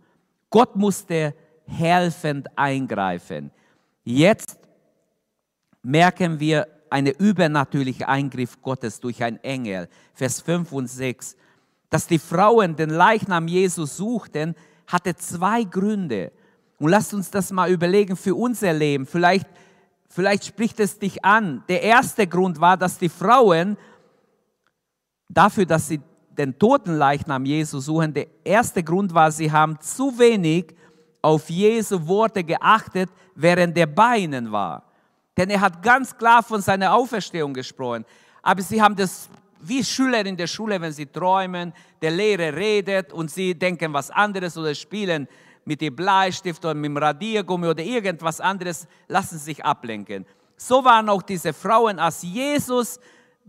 Gott 0.51 0.77
musste 0.77 1.35
helfend 1.67 2.47
eingreifen. 2.59 3.51
Jetzt 4.05 4.59
merken 5.83 6.39
wir 6.39 6.67
einen 6.91 7.15
übernatürlichen 7.15 8.05
Eingriff 8.05 8.61
Gottes 8.61 9.01
durch 9.01 9.25
einen 9.25 9.43
Engel. 9.43 9.89
Vers 10.13 10.43
5 10.43 10.71
und 10.71 10.87
6. 10.87 11.35
Dass 11.91 12.07
die 12.07 12.19
Frauen 12.19 12.77
den 12.77 12.91
Leichnam 12.91 13.49
Jesus 13.49 13.97
suchten, 13.97 14.55
hatte 14.87 15.17
zwei 15.17 15.65
Gründe. 15.65 16.33
Und 16.79 16.91
lasst 16.91 17.15
uns 17.15 17.31
das 17.31 17.53
mal 17.53 17.71
überlegen 17.71 18.17
für 18.17 18.35
unser 18.35 18.73
Leben. 18.73 19.07
Vielleicht, 19.07 19.47
vielleicht 20.09 20.45
spricht 20.45 20.81
es 20.81 20.99
dich 20.99 21.25
an. 21.25 21.63
Der 21.69 21.83
erste 21.83 22.27
Grund 22.27 22.61
war, 22.61 22.77
dass 22.77 22.99
die 22.99 23.09
Frauen 23.09 23.77
dafür, 25.29 25.67
dass 25.67 25.89
sie 25.89 26.01
den 26.31 26.59
toten 26.59 26.97
Leichnam 26.97 27.45
Jesus 27.45 27.85
suchen, 27.87 28.13
der 28.13 28.27
erste 28.43 28.83
Grund 28.83 29.15
war, 29.15 29.31
sie 29.31 29.53
haben 29.53 29.79
zu 29.81 30.19
wenig 30.19 30.75
auf 31.23 31.49
Jesu 31.49 32.07
Worte 32.07 32.45
geachtet, 32.45 33.09
während 33.35 33.77
der 33.77 33.87
Beinen 33.87 34.53
war. 34.53 34.83
Denn 35.37 35.51
er 35.51 35.61
hat 35.61 35.83
ganz 35.83 36.17
klar 36.17 36.43
von 36.43 36.61
seiner 36.61 36.93
Auferstehung 36.93 37.55
gesprochen. 37.55 38.05
Aber 38.43 38.63
sie 38.63 38.81
haben 38.81 38.95
das 38.95 39.29
wie 39.69 39.85
Schüler 39.85 40.25
in 40.25 40.37
der 40.37 40.47
Schule, 40.47 40.81
wenn 40.81 40.93
sie 40.93 41.07
träumen, 41.07 41.73
der 42.03 42.11
Lehrer 42.11 42.55
redet 42.55 43.13
und 43.13 43.31
sie 43.31 43.55
denken 43.55 43.93
was 43.93 44.11
anderes 44.11 44.57
oder 44.57 44.75
spielen 44.75 45.29
mit 45.65 45.81
dem 45.81 45.97
Bleistift 45.97 46.65
oder 46.65 46.75
mit 46.75 46.85
dem 46.85 46.97
Radiergummi 46.97 47.69
oder 47.69 47.83
irgendwas 47.83 48.41
anderes, 48.41 48.87
lassen 49.09 49.39
sich 49.39 49.65
ablenken. 49.65 50.27
So 50.57 50.85
waren 50.85 51.09
auch 51.09 51.23
diese 51.23 51.53
Frauen, 51.53 51.99
als 51.99 52.23
Jesus 52.23 53.01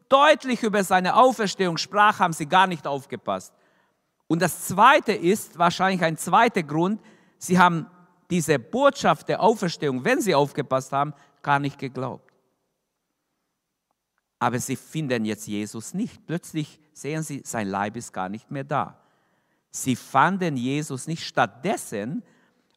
deutlich 0.10 0.64
über 0.64 0.84
seine 0.84 1.16
Auferstehung 1.16 1.78
sprach, 1.78 2.20
haben 2.20 2.34
sie 2.34 2.46
gar 2.46 2.68
nicht 2.68 2.88
aufgepasst. 2.88 3.54
Und 4.28 4.42
das 4.42 4.68
Zweite 4.68 5.14
ist, 5.14 5.58
wahrscheinlich 5.58 6.02
ein 6.04 6.18
zweiter 6.18 6.64
Grund, 6.64 7.02
sie 7.38 7.60
haben 7.60 7.88
diese 8.30 8.58
Botschaft 8.58 9.30
der 9.30 9.42
Auferstehung, 9.42 10.04
wenn 10.04 10.22
sie 10.22 10.34
aufgepasst 10.34 10.92
haben, 10.92 11.14
gar 11.44 11.60
nicht 11.60 11.78
geglaubt. 11.78 12.25
Aber 14.40 14.60
sie 14.60 14.76
finden 14.76 15.26
jetzt 15.26 15.48
Jesus 15.48 15.94
nicht. 15.94 16.26
Plötzlich 16.26 16.80
sehen 16.94 17.24
sie, 17.24 17.42
sein 17.46 17.68
Leib 17.68 17.96
ist 17.96 18.12
gar 18.12 18.30
nicht 18.30 18.52
mehr 18.52 18.64
da. 18.64 19.00
Sie 19.72 19.96
fanden 19.96 20.58
Jesus 20.58 21.08
nicht. 21.08 21.24
Stattdessen 21.24 22.24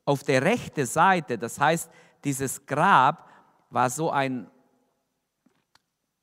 auf 0.04 0.24
der 0.24 0.42
rechten 0.42 0.86
Seite, 0.86 1.36
das 1.36 1.60
heißt, 1.60 1.90
dieses 2.24 2.64
Grab 2.66 3.30
war 3.70 3.90
so 3.90 4.10
ein, 4.10 4.48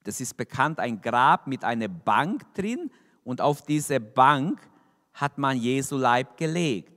das 0.03 0.19
ist 0.19 0.35
bekannt, 0.35 0.79
ein 0.79 1.01
Grab 1.01 1.47
mit 1.47 1.63
einer 1.63 1.87
Bank 1.87 2.53
drin 2.53 2.91
und 3.23 3.41
auf 3.41 3.61
diese 3.61 3.99
Bank 3.99 4.59
hat 5.13 5.37
man 5.37 5.57
Jesu 5.57 5.97
Leib 5.97 6.37
gelegt. 6.37 6.91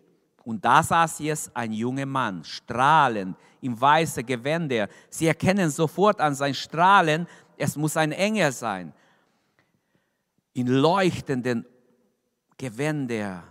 Und 0.44 0.64
da 0.64 0.82
saß 0.82 1.18
jetzt 1.18 1.54
ein 1.54 1.72
junger 1.72 2.06
Mann, 2.06 2.42
strahlend, 2.42 3.36
im 3.60 3.78
weißen 3.78 4.24
Gewänder. 4.24 4.88
Sie 5.10 5.26
erkennen 5.26 5.68
sofort 5.70 6.20
an 6.20 6.34
sein 6.34 6.54
Strahlen, 6.54 7.26
es 7.58 7.76
muss 7.76 7.96
ein 7.96 8.12
Engel 8.12 8.52
sein. 8.52 8.92
In 10.54 10.68
leuchtenden 10.68 11.66
Gewänder. 12.56 13.44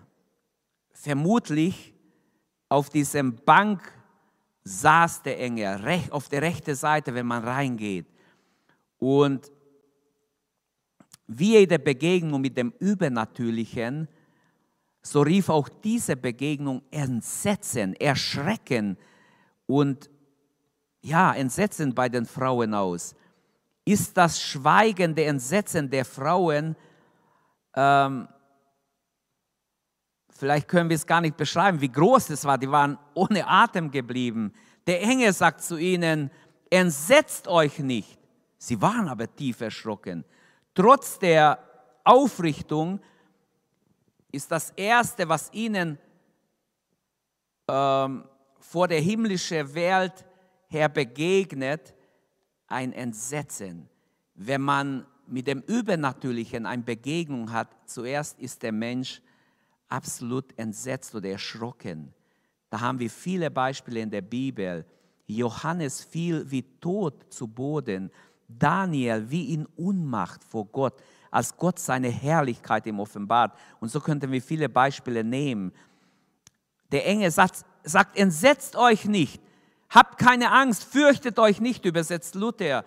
Vermutlich 0.91 1.93
auf 2.69 2.89
diesem 2.89 3.35
Bank 3.35 3.93
saß 4.63 5.21
der 5.23 5.39
Engel, 5.39 5.79
auf 6.09 6.27
der 6.27 6.41
rechten 6.41 6.75
Seite, 6.75 7.13
wenn 7.13 7.25
man 7.25 7.43
reingeht. 7.43 8.07
Und 8.97 9.51
wie 11.27 11.53
jede 11.53 11.79
Begegnung 11.79 12.41
mit 12.41 12.57
dem 12.57 12.73
Übernatürlichen, 12.79 14.07
so 15.01 15.21
rief 15.21 15.49
auch 15.49 15.69
diese 15.69 16.17
Begegnung 16.17 16.81
Entsetzen, 16.91 17.93
Erschrecken 17.93 18.97
und 19.65 20.09
ja, 21.01 21.33
Entsetzen 21.33 21.93
bei 21.93 22.09
den 22.09 22.25
Frauen 22.25 22.73
aus. 22.73 23.15
Ist 23.87 24.17
das 24.17 24.41
schweigende 24.41 25.23
Entsetzen 25.23 25.89
der 25.89 26.03
Frauen, 26.03 26.75
ähm, 27.73 28.27
vielleicht 30.29 30.67
können 30.67 30.89
wir 30.89 30.95
es 30.95 31.07
gar 31.07 31.21
nicht 31.21 31.37
beschreiben, 31.37 31.79
wie 31.79 31.89
groß 31.89 32.31
es 32.31 32.43
war, 32.43 32.57
die 32.57 32.69
waren 32.69 32.99
ohne 33.13 33.47
Atem 33.47 33.89
geblieben. 33.89 34.51
Der 34.87 35.01
Engel 35.01 35.31
sagt 35.31 35.61
zu 35.61 35.77
ihnen, 35.77 36.29
entsetzt 36.69 37.47
euch 37.47 37.79
nicht. 37.79 38.19
Sie 38.57 38.81
waren 38.81 39.07
aber 39.07 39.33
tief 39.33 39.61
erschrocken. 39.61 40.25
Trotz 40.75 41.17
der 41.17 41.57
Aufrichtung 42.03 42.99
ist 44.33 44.51
das 44.51 44.71
Erste, 44.71 45.29
was 45.29 45.49
ihnen 45.53 45.97
ähm, 47.69 48.25
vor 48.59 48.89
der 48.89 48.99
himmlischen 48.99 49.73
Welt 49.73 50.25
her 50.67 50.89
begegnet, 50.89 51.93
ein 52.67 52.93
Entsetzen. 52.93 53.89
Wenn 54.35 54.61
man 54.61 55.05
mit 55.27 55.47
dem 55.47 55.61
Übernatürlichen 55.61 56.65
eine 56.65 56.83
Begegnung 56.83 57.51
hat, 57.51 57.69
zuerst 57.85 58.39
ist 58.39 58.63
der 58.63 58.71
Mensch 58.71 59.21
absolut 59.89 60.57
entsetzt 60.57 61.15
oder 61.15 61.29
erschrocken. 61.29 62.13
Da 62.69 62.81
haben 62.81 62.99
wir 62.99 63.09
viele 63.09 63.49
Beispiele 63.49 64.01
in 64.01 64.09
der 64.09 64.21
Bibel. 64.21 64.85
Johannes 65.25 66.03
fiel 66.03 66.49
wie 66.49 66.63
tot 66.79 67.31
zu 67.31 67.47
Boden. 67.47 68.11
Daniel 68.47 69.29
wie 69.29 69.53
in 69.53 69.65
Unmacht 69.65 70.43
vor 70.43 70.65
Gott, 70.65 71.01
als 71.31 71.55
Gott 71.57 71.79
seine 71.79 72.09
Herrlichkeit 72.09 72.85
ihm 72.85 72.99
offenbart. 72.99 73.57
Und 73.79 73.89
so 73.89 73.99
könnten 73.99 74.31
wir 74.31 74.41
viele 74.41 74.69
Beispiele 74.69 75.23
nehmen. 75.23 75.73
Der 76.91 77.05
Engel 77.05 77.31
sagt, 77.31 77.65
sagt, 77.83 78.17
entsetzt 78.17 78.75
euch 78.77 79.05
nicht, 79.05 79.41
habt 79.89 80.17
keine 80.17 80.51
Angst, 80.51 80.83
fürchtet 80.83 81.39
euch 81.39 81.59
nicht, 81.59 81.85
übersetzt 81.85 82.35
Luther. 82.35 82.83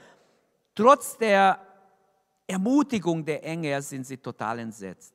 Trotz 0.75 1.17
der 1.19 1.61
Ermutigung 2.47 3.25
der 3.25 3.45
Engel 3.45 3.81
sind 3.83 4.07
sie 4.07 4.17
total 4.17 4.59
entsetzt. 4.61 5.15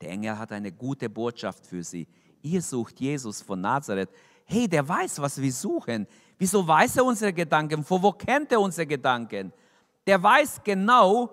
Der 0.00 0.10
Engel 0.10 0.38
hat 0.38 0.52
eine 0.52 0.72
gute 0.72 1.08
Botschaft 1.08 1.66
für 1.66 1.82
sie. 1.82 2.06
Ihr 2.42 2.62
sucht 2.62 3.00
Jesus 3.00 3.42
von 3.42 3.60
Nazareth. 3.60 4.10
Hey, 4.44 4.68
der 4.68 4.88
weiß, 4.88 5.20
was 5.20 5.40
wir 5.40 5.52
suchen. 5.52 6.06
Wieso 6.38 6.66
weiß 6.66 6.98
er 6.98 7.04
unsere 7.04 7.32
Gedanken? 7.32 7.84
Vor 7.84 8.02
wo 8.02 8.12
kennt 8.12 8.52
er 8.52 8.60
unsere 8.60 8.86
Gedanken? 8.86 9.52
Der 10.06 10.22
weiß 10.22 10.60
genau, 10.62 11.32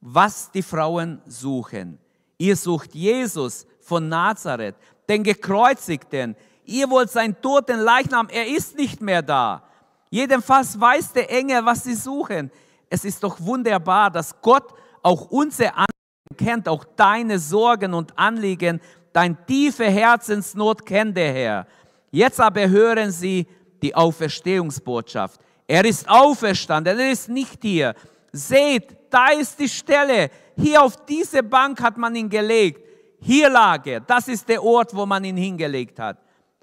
was 0.00 0.50
die 0.50 0.62
Frauen 0.62 1.22
suchen. 1.26 1.98
Ihr 2.38 2.56
sucht 2.56 2.94
Jesus 2.94 3.66
von 3.80 4.08
Nazareth, 4.08 4.76
den 5.08 5.22
Gekreuzigten. 5.22 6.36
Ihr 6.70 6.88
wollt 6.88 7.10
seinen 7.10 7.40
toten 7.42 7.80
Leichnam, 7.80 8.28
er 8.30 8.46
ist 8.46 8.76
nicht 8.76 9.00
mehr 9.00 9.22
da. 9.22 9.64
Jedenfalls 10.08 10.80
weiß 10.80 11.12
der 11.12 11.28
Engel, 11.28 11.64
was 11.64 11.82
sie 11.82 11.94
suchen. 11.94 12.48
Es 12.88 13.04
ist 13.04 13.24
doch 13.24 13.40
wunderbar, 13.40 14.08
dass 14.08 14.40
Gott 14.40 14.72
auch 15.02 15.30
unsere 15.30 15.70
Anliegen 15.70 16.36
kennt, 16.36 16.68
auch 16.68 16.84
deine 16.96 17.40
Sorgen 17.40 17.92
und 17.92 18.16
Anliegen, 18.16 18.80
dein 19.12 19.36
tiefe 19.46 19.86
Herzensnot 19.86 20.86
kennt 20.86 21.16
der 21.16 21.32
Herr. 21.32 21.66
Jetzt 22.12 22.40
aber 22.40 22.68
hören 22.68 23.10
sie 23.10 23.48
die 23.82 23.92
Auferstehungsbotschaft. 23.92 25.40
Er 25.66 25.84
ist 25.84 26.08
auferstanden, 26.08 26.98
er 27.00 27.10
ist 27.10 27.28
nicht 27.28 27.62
hier. 27.62 27.94
Seht, 28.30 28.96
da 29.10 29.30
ist 29.30 29.58
die 29.58 29.68
Stelle. 29.68 30.30
Hier 30.56 30.82
auf 30.82 31.04
diese 31.04 31.42
Bank 31.42 31.82
hat 31.82 31.96
man 31.96 32.14
ihn 32.14 32.28
gelegt. 32.28 32.80
Hier 33.20 33.50
lag 33.50 33.84
er. 33.86 33.98
Das 33.98 34.28
ist 34.28 34.48
der 34.48 34.62
Ort, 34.62 34.94
wo 34.94 35.04
man 35.04 35.24
ihn 35.24 35.36
hingelegt 35.36 35.98
hat. 35.98 36.18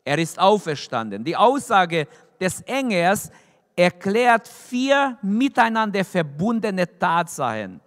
Er 0.07 0.19
ist 0.19 0.39
auferstanden. 0.39 1.21
Die 1.25 1.35
Aussage 1.35 2.07
des 2.39 2.61
Engels 2.61 3.29
erklärt 3.75 4.47
vier 4.47 5.17
miteinander 5.21 6.05
verbundene 6.05 6.87
Tatsachen, 6.97 7.81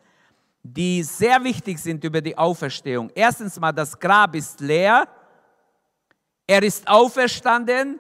die 0.62 1.02
sehr 1.02 1.42
wichtig 1.42 1.78
sind 1.78 2.04
über 2.04 2.20
die 2.20 2.36
Auferstehung. 2.36 3.10
Erstens 3.14 3.58
mal, 3.58 3.72
das 3.72 3.98
Grab 3.98 4.34
ist 4.34 4.60
leer. 4.60 5.08
Er 6.46 6.62
ist 6.62 6.86
auferstanden. 6.86 7.98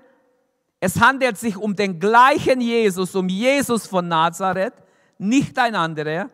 Es 0.80 1.00
handelt 1.00 1.38
sich 1.38 1.56
um 1.56 1.74
den 1.74 1.98
gleichen 1.98 2.60
Jesus, 2.60 3.14
um 3.14 3.26
Jesus 3.26 3.86
von 3.86 4.06
Nazareth, 4.06 4.74
nicht 5.16 5.58
ein 5.58 5.74
anderer. 5.74 6.28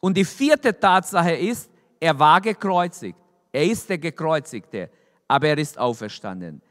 Und 0.00 0.16
die 0.16 0.24
vierte 0.24 0.78
Tatsache 0.78 1.34
ist, 1.34 1.68
er 1.98 2.16
war 2.16 2.40
gekreuzigt. 2.40 3.18
Er 3.50 3.64
ist 3.64 3.88
der 3.88 3.98
Gekreuzigte, 3.98 4.88
aber 5.26 5.48
er 5.48 5.58
ist 5.58 5.76
auferstanden. 5.76 6.62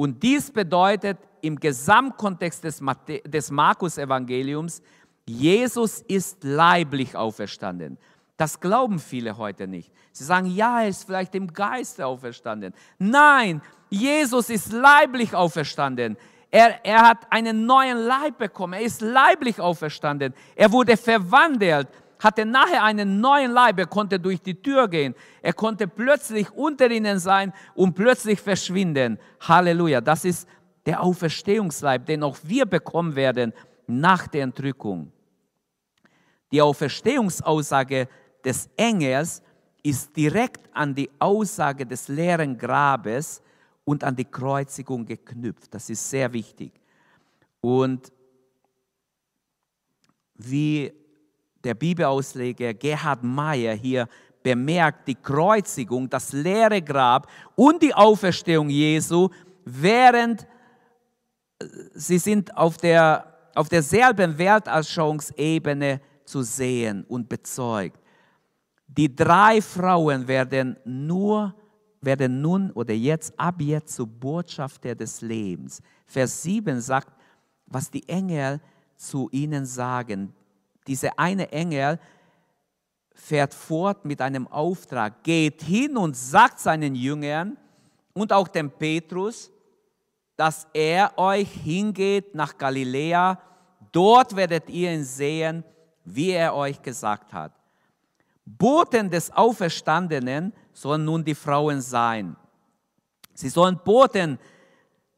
Und 0.00 0.22
dies 0.22 0.50
bedeutet 0.50 1.18
im 1.42 1.60
Gesamtkontext 1.60 2.64
des, 2.64 2.82
des 3.26 3.50
Markus-Evangeliums, 3.50 4.80
Jesus 5.26 6.00
ist 6.00 6.42
leiblich 6.42 7.14
auferstanden. 7.14 7.98
Das 8.38 8.58
glauben 8.58 8.98
viele 8.98 9.36
heute 9.36 9.66
nicht. 9.66 9.92
Sie 10.12 10.24
sagen, 10.24 10.46
ja, 10.46 10.80
er 10.80 10.88
ist 10.88 11.04
vielleicht 11.04 11.34
im 11.34 11.52
Geiste 11.52 12.06
auferstanden. 12.06 12.72
Nein, 12.98 13.60
Jesus 13.90 14.48
ist 14.48 14.72
leiblich 14.72 15.34
auferstanden. 15.34 16.16
Er, 16.50 16.82
er 16.82 17.02
hat 17.02 17.30
einen 17.30 17.66
neuen 17.66 17.98
Leib 17.98 18.38
bekommen. 18.38 18.72
Er 18.72 18.80
ist 18.80 19.02
leiblich 19.02 19.60
auferstanden. 19.60 20.32
Er 20.56 20.72
wurde 20.72 20.96
verwandelt, 20.96 21.88
hatte 22.20 22.44
nachher 22.46 22.84
einen 22.84 23.20
neuen 23.20 23.50
Leib. 23.50 23.78
Er 23.78 23.86
konnte 23.86 24.20
durch 24.20 24.40
die 24.40 24.54
Tür 24.54 24.88
gehen. 24.88 25.14
Er 25.42 25.52
konnte 25.52 25.88
plötzlich 25.88 26.50
unter 26.52 26.90
ihnen 26.90 27.18
sein 27.18 27.52
und 27.74 27.94
plötzlich 27.94 28.40
verschwinden. 28.40 29.18
Halleluja. 29.40 30.00
Das 30.00 30.24
ist 30.24 30.46
der 30.86 31.02
Auferstehungsleib, 31.02 32.06
den 32.06 32.22
auch 32.22 32.36
wir 32.42 32.66
bekommen 32.66 33.16
werden 33.16 33.52
nach 33.86 34.28
der 34.28 34.44
Entrückung. 34.44 35.10
Die 36.52 36.62
Auferstehungsaussage 36.62 38.08
des 38.44 38.68
Engels 38.76 39.42
ist 39.82 40.14
direkt 40.16 40.68
an 40.74 40.94
die 40.94 41.10
Aussage 41.18 41.86
des 41.86 42.08
leeren 42.08 42.56
Grabes 42.56 43.42
und 43.84 44.04
an 44.04 44.14
die 44.14 44.24
Kreuzigung 44.24 45.06
geknüpft. 45.06 45.72
Das 45.72 45.88
ist 45.88 46.08
sehr 46.08 46.32
wichtig. 46.32 46.72
Und 47.60 48.12
wie 50.34 50.92
der 51.64 51.74
Bibelausleger 51.74 52.74
Gerhard 52.74 53.22
Meyer 53.22 53.74
hier 53.74 54.08
bemerkt, 54.42 55.06
die 55.08 55.14
Kreuzigung, 55.14 56.08
das 56.08 56.32
leere 56.32 56.80
Grab 56.80 57.28
und 57.56 57.82
die 57.82 57.94
Auferstehung 57.94 58.70
Jesu, 58.70 59.28
während 59.64 60.46
äh, 61.58 61.66
sie 61.94 62.18
sind 62.18 62.56
auf, 62.56 62.76
der, 62.78 63.50
auf 63.54 63.68
derselben 63.68 64.38
Weltanschauungsebene 64.38 66.00
zu 66.24 66.42
sehen 66.42 67.04
und 67.08 67.28
bezeugt. 67.28 67.98
Die 68.86 69.14
drei 69.14 69.60
Frauen 69.60 70.26
werden 70.26 70.76
nur 70.84 71.54
werden 72.00 72.40
nun 72.40 72.70
oder 72.72 72.94
jetzt 72.94 73.38
ab 73.38 73.60
jetzt 73.60 73.94
zu 73.94 74.06
Botschafter 74.06 74.94
des 74.94 75.20
Lebens. 75.20 75.82
Vers 76.06 76.42
7 76.42 76.80
sagt, 76.80 77.12
was 77.66 77.90
die 77.90 78.08
Engel 78.08 78.60
zu 78.96 79.28
ihnen 79.32 79.66
sagen. 79.66 80.34
Dieser 80.86 81.18
eine 81.18 81.50
Engel 81.52 81.98
fährt 83.14 83.54
fort 83.54 84.04
mit 84.04 84.20
einem 84.20 84.46
Auftrag, 84.48 85.22
geht 85.22 85.62
hin 85.62 85.96
und 85.96 86.16
sagt 86.16 86.58
seinen 86.58 86.94
Jüngern 86.94 87.56
und 88.14 88.32
auch 88.32 88.48
dem 88.48 88.70
Petrus, 88.70 89.50
dass 90.36 90.66
er 90.72 91.18
euch 91.18 91.50
hingeht 91.50 92.34
nach 92.34 92.56
Galiläa, 92.56 93.38
dort 93.92 94.34
werdet 94.34 94.70
ihr 94.70 94.92
ihn 94.92 95.04
sehen, 95.04 95.64
wie 96.04 96.30
er 96.30 96.54
euch 96.54 96.80
gesagt 96.80 97.32
hat. 97.32 97.52
Boten 98.46 99.10
des 99.10 99.30
Auferstandenen 99.30 100.52
sollen 100.72 101.04
nun 101.04 101.24
die 101.24 101.34
Frauen 101.34 101.80
sein. 101.80 102.36
Sie 103.34 103.48
sollen 103.48 103.78
Boten 103.84 104.38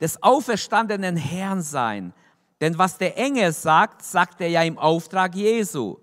des 0.00 0.20
auferstandenen 0.22 1.16
Herrn 1.16 1.62
sein. 1.62 2.12
Denn 2.62 2.78
was 2.78 2.96
der 2.96 3.18
Engel 3.18 3.52
sagt, 3.52 4.02
sagt 4.02 4.40
er 4.40 4.48
ja 4.48 4.62
im 4.62 4.78
Auftrag 4.78 5.34
Jesu. 5.34 5.96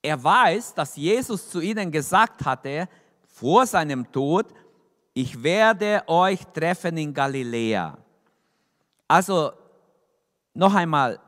Er 0.00 0.22
weiß, 0.22 0.72
dass 0.72 0.94
Jesus 0.94 1.50
zu 1.50 1.60
ihnen 1.60 1.90
gesagt 1.90 2.44
hatte, 2.44 2.88
vor 3.26 3.66
seinem 3.66 4.10
Tod, 4.12 4.46
ich 5.12 5.42
werde 5.42 6.04
euch 6.06 6.46
treffen 6.54 6.96
in 6.96 7.12
Galiläa. 7.12 7.98
Also 9.08 9.50
noch 10.54 10.72
einmal, 10.72 11.18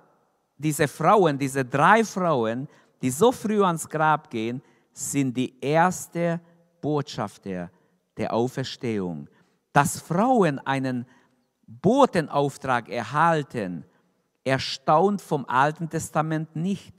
diese 0.57 0.87
Frauen, 0.87 1.37
diese 1.37 1.65
drei 1.65 2.05
Frauen, 2.05 2.69
die 3.03 3.11
so 3.11 3.33
früh 3.33 3.65
ans 3.65 3.89
Grab 3.89 4.31
gehen, 4.31 4.63
sind 4.93 5.37
die 5.37 5.59
erste 5.61 6.41
Botschafter 6.81 7.69
der 8.17 8.33
Auferstehung. 8.33 9.29
Dass 9.73 10.01
Frauen 10.01 10.61
einen 10.61 11.05
Botenauftrag 11.69 12.89
erhalten, 12.89 13.85
erstaunt 14.43 15.21
vom 15.21 15.45
Alten 15.47 15.89
Testament 15.89 16.57
nicht, 16.57 16.95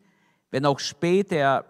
wenn 0.51 0.65
auch 0.65 0.79
später, 0.79 1.65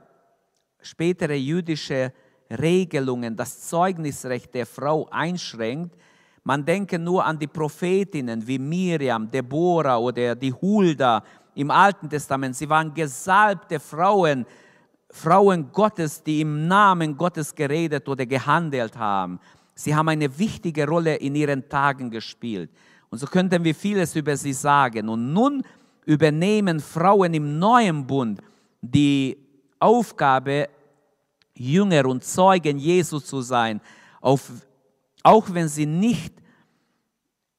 spätere 0.82 1.36
jüdische 1.36 2.12
Regelungen 2.52 3.36
das 3.38 3.68
Zeugnisrecht 3.70 4.54
der 4.54 4.66
Frau 4.66 5.08
einschränkt. 5.10 5.96
Man 6.44 6.66
denke 6.66 7.00
nur 7.00 7.24
an 7.24 7.40
die 7.40 7.48
Prophetinnen 7.48 8.46
wie 8.46 8.60
Miriam, 8.60 9.32
Deborah 9.32 9.98
oder 9.98 10.36
die 10.36 10.54
Hulda 10.54 11.24
im 11.56 11.72
Alten 11.72 12.10
Testament. 12.10 12.56
Sie 12.56 12.68
waren 12.68 12.94
gesalbte 12.94 13.80
Frauen, 13.80 14.46
Frauen 15.10 15.72
Gottes, 15.72 16.22
die 16.22 16.42
im 16.42 16.68
Namen 16.68 17.16
Gottes 17.16 17.56
geredet 17.56 18.08
oder 18.10 18.26
gehandelt 18.26 18.98
haben. 18.98 19.40
Sie 19.74 19.96
haben 19.96 20.10
eine 20.10 20.38
wichtige 20.38 20.86
Rolle 20.86 21.16
in 21.16 21.36
ihren 21.36 21.70
Tagen 21.70 22.10
gespielt. 22.10 22.70
Und 23.10 23.18
so 23.18 23.28
könnten 23.28 23.64
wir 23.64 23.74
vieles 23.74 24.16
über 24.16 24.38
sie 24.38 24.54
sagen. 24.54 25.10
Und 25.10 25.34
nun 25.34 25.64
übernehmen 26.06 26.80
Frauen 26.80 27.34
im 27.34 27.60
neuen 27.60 28.06
Bund 28.06 28.42
die 28.82 29.38
Aufgabe, 29.80 30.70
Jünger 31.56 32.06
und 32.06 32.24
Zeugen 32.24 32.78
Jesus 32.78 33.26
zu 33.26 33.42
sein, 33.42 33.82
auf, 34.22 34.52
auch 35.24 35.54
wenn 35.54 35.68
sie 35.68 35.86
nicht 35.86 36.34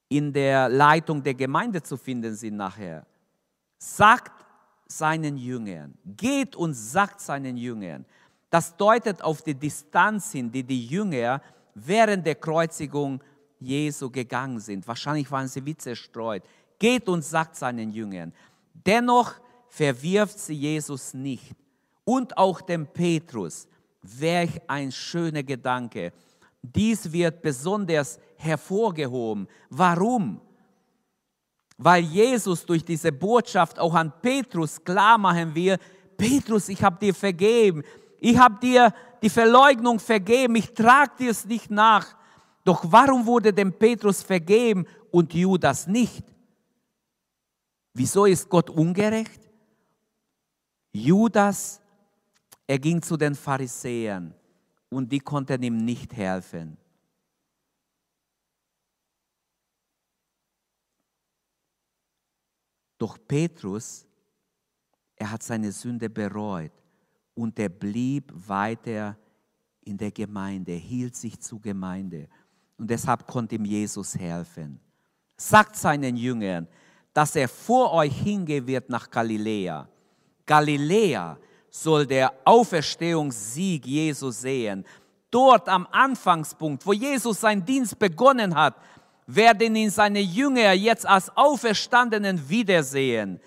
in 0.08 0.32
der 0.32 0.68
Leitung 0.68 1.22
der 1.22 1.34
Gemeinde 1.34 1.82
zu 1.82 1.96
finden 1.96 2.34
sind 2.34 2.56
nachher. 2.56 3.06
Sagt 3.78 4.44
seinen 4.86 5.36
Jüngern. 5.36 5.94
Geht 6.04 6.56
und 6.56 6.74
sagt 6.74 7.20
seinen 7.20 7.56
Jüngern. 7.56 8.04
Das 8.50 8.76
deutet 8.76 9.22
auf 9.22 9.42
die 9.42 9.54
Distanz 9.54 10.32
hin, 10.32 10.50
die 10.50 10.64
die 10.64 10.86
Jünger 10.86 11.40
während 11.74 12.26
der 12.26 12.34
Kreuzigung 12.34 13.22
Jesu 13.60 14.10
gegangen 14.10 14.58
sind. 14.58 14.86
Wahrscheinlich 14.88 15.30
waren 15.30 15.48
sie 15.48 15.64
wie 15.64 15.76
zerstreut. 15.76 16.42
Geht 16.78 17.08
und 17.08 17.24
sagt 17.24 17.56
seinen 17.56 17.92
Jüngern. 17.92 18.32
Dennoch 18.72 19.34
verwirft 19.68 20.38
sie 20.38 20.54
Jesus 20.54 21.14
nicht. 21.14 21.54
Und 22.04 22.36
auch 22.36 22.60
dem 22.60 22.86
Petrus. 22.86 23.68
Welch 24.02 24.60
ein 24.66 24.90
schöner 24.90 25.42
Gedanke. 25.42 26.12
Dies 26.62 27.12
wird 27.12 27.42
besonders 27.42 28.18
hervorgehoben. 28.36 29.46
Warum? 29.68 30.40
weil 31.82 32.04
Jesus 32.04 32.66
durch 32.66 32.84
diese 32.84 33.10
Botschaft 33.10 33.78
auch 33.78 33.94
an 33.94 34.12
Petrus 34.20 34.84
klar 34.84 35.16
machen 35.16 35.54
will, 35.54 35.78
Petrus, 36.14 36.68
ich 36.68 36.82
habe 36.82 36.98
dir 36.98 37.14
vergeben, 37.14 37.82
ich 38.18 38.36
habe 38.36 38.58
dir 38.60 38.92
die 39.22 39.30
Verleugnung 39.30 39.98
vergeben, 39.98 40.56
ich 40.56 40.74
trage 40.74 41.12
dir 41.18 41.30
es 41.30 41.46
nicht 41.46 41.70
nach. 41.70 42.14
Doch 42.70 42.84
warum 42.88 43.26
wurde 43.26 43.52
dem 43.52 43.72
Petrus 43.72 44.22
vergeben 44.22 44.86
und 45.10 45.34
Judas 45.34 45.88
nicht? 45.88 46.24
Wieso 47.92 48.26
ist 48.26 48.48
Gott 48.48 48.70
ungerecht? 48.70 49.40
Judas, 50.92 51.82
er 52.68 52.78
ging 52.78 53.02
zu 53.02 53.16
den 53.16 53.34
Pharisäern 53.34 54.32
und 54.88 55.10
die 55.10 55.18
konnten 55.18 55.60
ihm 55.64 55.78
nicht 55.78 56.14
helfen. 56.14 56.76
Doch 62.98 63.18
Petrus, 63.26 64.06
er 65.16 65.32
hat 65.32 65.42
seine 65.42 65.72
Sünde 65.72 66.08
bereut 66.08 66.70
und 67.34 67.58
er 67.58 67.68
blieb 67.68 68.32
weiter 68.32 69.18
in 69.80 69.98
der 69.98 70.12
Gemeinde, 70.12 70.74
hielt 70.74 71.16
sich 71.16 71.40
zur 71.40 71.60
Gemeinde. 71.60 72.28
Und 72.80 72.88
deshalb 72.88 73.26
konnte 73.26 73.56
ihm 73.56 73.66
Jesus 73.66 74.18
helfen. 74.18 74.80
Sagt 75.36 75.76
seinen 75.76 76.16
Jüngern, 76.16 76.66
dass 77.12 77.36
er 77.36 77.46
vor 77.46 77.92
euch 77.92 78.22
hingehen 78.22 78.66
wird 78.66 78.88
nach 78.88 79.10
Galiläa. 79.10 79.86
Galiläa 80.46 81.36
soll 81.68 82.06
der 82.06 82.32
Auferstehungssieg 82.42 83.84
Jesus 83.84 84.40
sehen. 84.40 84.86
Dort 85.30 85.68
am 85.68 85.86
Anfangspunkt, 85.92 86.86
wo 86.86 86.94
Jesus 86.94 87.42
seinen 87.42 87.66
Dienst 87.66 87.98
begonnen 87.98 88.54
hat, 88.54 88.76
werden 89.26 89.76
ihn 89.76 89.90
seine 89.90 90.20
Jünger 90.20 90.72
jetzt 90.72 91.06
als 91.06 91.28
Auferstandenen 91.36 92.48
wiedersehen. 92.48 93.40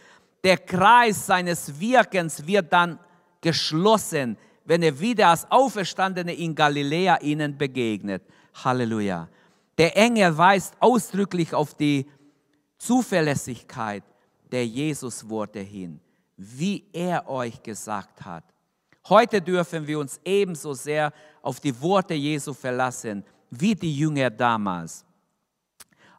Der 0.44 0.60
Kreis 0.60 1.26
seines 1.26 1.80
Wirkens 1.80 2.46
wird 2.46 2.72
dann 2.72 3.00
geschlossen, 3.42 4.38
wenn 4.64 4.84
er 4.84 5.00
wieder 5.00 5.30
als 5.30 5.50
Auferstandene 5.50 6.36
in 6.36 6.54
Galiläa 6.54 7.18
ihnen 7.22 7.58
begegnet. 7.58 8.22
Halleluja. 8.54 9.28
Der 9.78 9.98
Engel 9.98 10.38
weist 10.38 10.76
ausdrücklich 10.80 11.54
auf 11.54 11.74
die 11.74 12.10
Zuverlässigkeit 12.78 14.04
der 14.52 14.68
Jesusworte 14.68 15.60
hin, 15.60 16.00
wie 16.38 16.86
er 16.94 17.28
euch 17.28 17.62
gesagt 17.64 18.24
hat. 18.24 18.44
Heute 19.10 19.42
dürfen 19.42 19.86
wir 19.86 20.00
uns 20.00 20.20
ebenso 20.24 20.74
sehr 20.74 21.12
auf 21.42 21.60
die 21.60 21.80
Worte 21.82 22.14
Jesu 22.14 22.54
verlassen, 22.54 23.24
wie 23.50 23.76
die 23.76 23.98
Jünger 23.98 24.30
damals. 24.30 25.06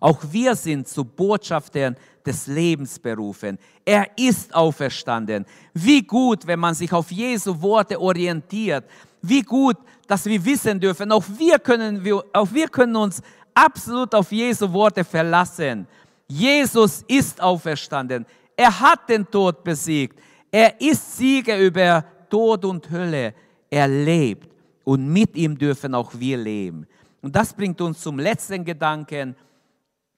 Auch 0.01 0.21
wir 0.31 0.55
sind 0.55 0.87
zu 0.87 1.05
Botschaftern 1.05 1.97
des 2.27 2.47
Lebens 2.47 2.99
berufen. 2.99 3.59
Er 3.85 4.07
ist 4.19 4.55
auferstanden. 4.55 5.47
Wie 5.73 6.03
gut, 6.03 6.47
wenn 6.47 6.61
man 6.61 6.75
sich 6.75 6.93
auf 6.93 7.11
Jesu 7.11 7.61
Worte 7.63 7.99
orientiert. 7.99 8.85
Wie 9.27 9.43
gut, 9.43 9.79
dass 10.07 10.27
wir 10.27 10.45
wissen 10.45 10.79
dürfen, 10.79 11.11
auch 11.11 11.25
wir 11.39 11.59
können, 11.59 12.07
auch 12.33 12.53
wir 12.53 12.69
können 12.69 12.95
uns 12.97 13.23
absolut 13.55 14.15
auf 14.15 14.31
Jesu 14.31 14.71
Worte 14.71 15.03
verlassen. 15.03 15.87
Jesus 16.29 17.03
ist 17.09 17.41
auferstanden. 17.41 18.27
Er 18.55 18.79
hat 18.79 19.09
den 19.09 19.29
Tod 19.31 19.65
besiegt. 19.65 20.21
Er 20.51 20.79
ist 20.79 21.17
Sieger 21.17 21.59
über 21.59 22.05
Tod 22.29 22.67
und 22.67 22.91
Hölle. 22.91 23.35
Er 23.71 23.89
lebt 23.89 24.55
und 24.85 25.09
mit 25.09 25.37
ihm 25.37 25.57
dürfen 25.57 25.95
auch 25.95 26.13
wir 26.15 26.37
leben. 26.37 26.87
Und 27.23 27.35
das 27.35 27.55
bringt 27.55 27.81
uns 27.81 28.03
zum 28.03 28.19
letzten 28.19 28.63
Gedanken 28.63 29.35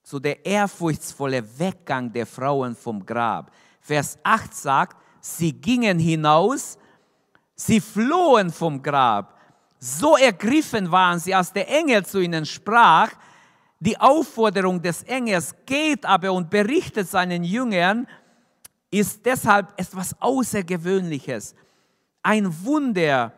so 0.03 0.19
der 0.19 0.45
ehrfurchtsvolle 0.45 1.45
Weggang 1.59 2.13
der 2.13 2.27
Frauen 2.27 2.75
vom 2.75 3.07
Grab. 3.07 3.53
Vers 3.81 4.19
8 4.25 4.53
sagt, 4.53 4.97
sie 5.21 5.53
gingen 5.53 6.01
hinaus, 6.01 6.77
sie 7.57 7.81
flohen 7.81 8.53
vom 8.53 8.81
Grab. 8.81 9.35
So 9.79 10.17
ergriffen 10.17 10.93
waren 10.93 11.19
sie, 11.19 11.35
als 11.35 11.53
der 11.53 11.69
Engel 11.69 12.07
zu 12.07 12.21
ihnen 12.21 12.47
sprach. 12.47 13.11
Die 13.81 13.99
Aufforderung 13.99 14.81
des 14.81 15.03
Engels 15.03 15.55
geht 15.67 16.07
aber 16.07 16.33
und 16.33 16.49
berichtet 16.49 17.09
seinen 17.09 17.45
Jüngern, 17.45 18.07
ist 18.91 19.27
deshalb 19.27 19.79
etwas 19.79 20.15
Außergewöhnliches. 20.21 21.55
Ein 22.23 22.65
Wunder 22.65 23.33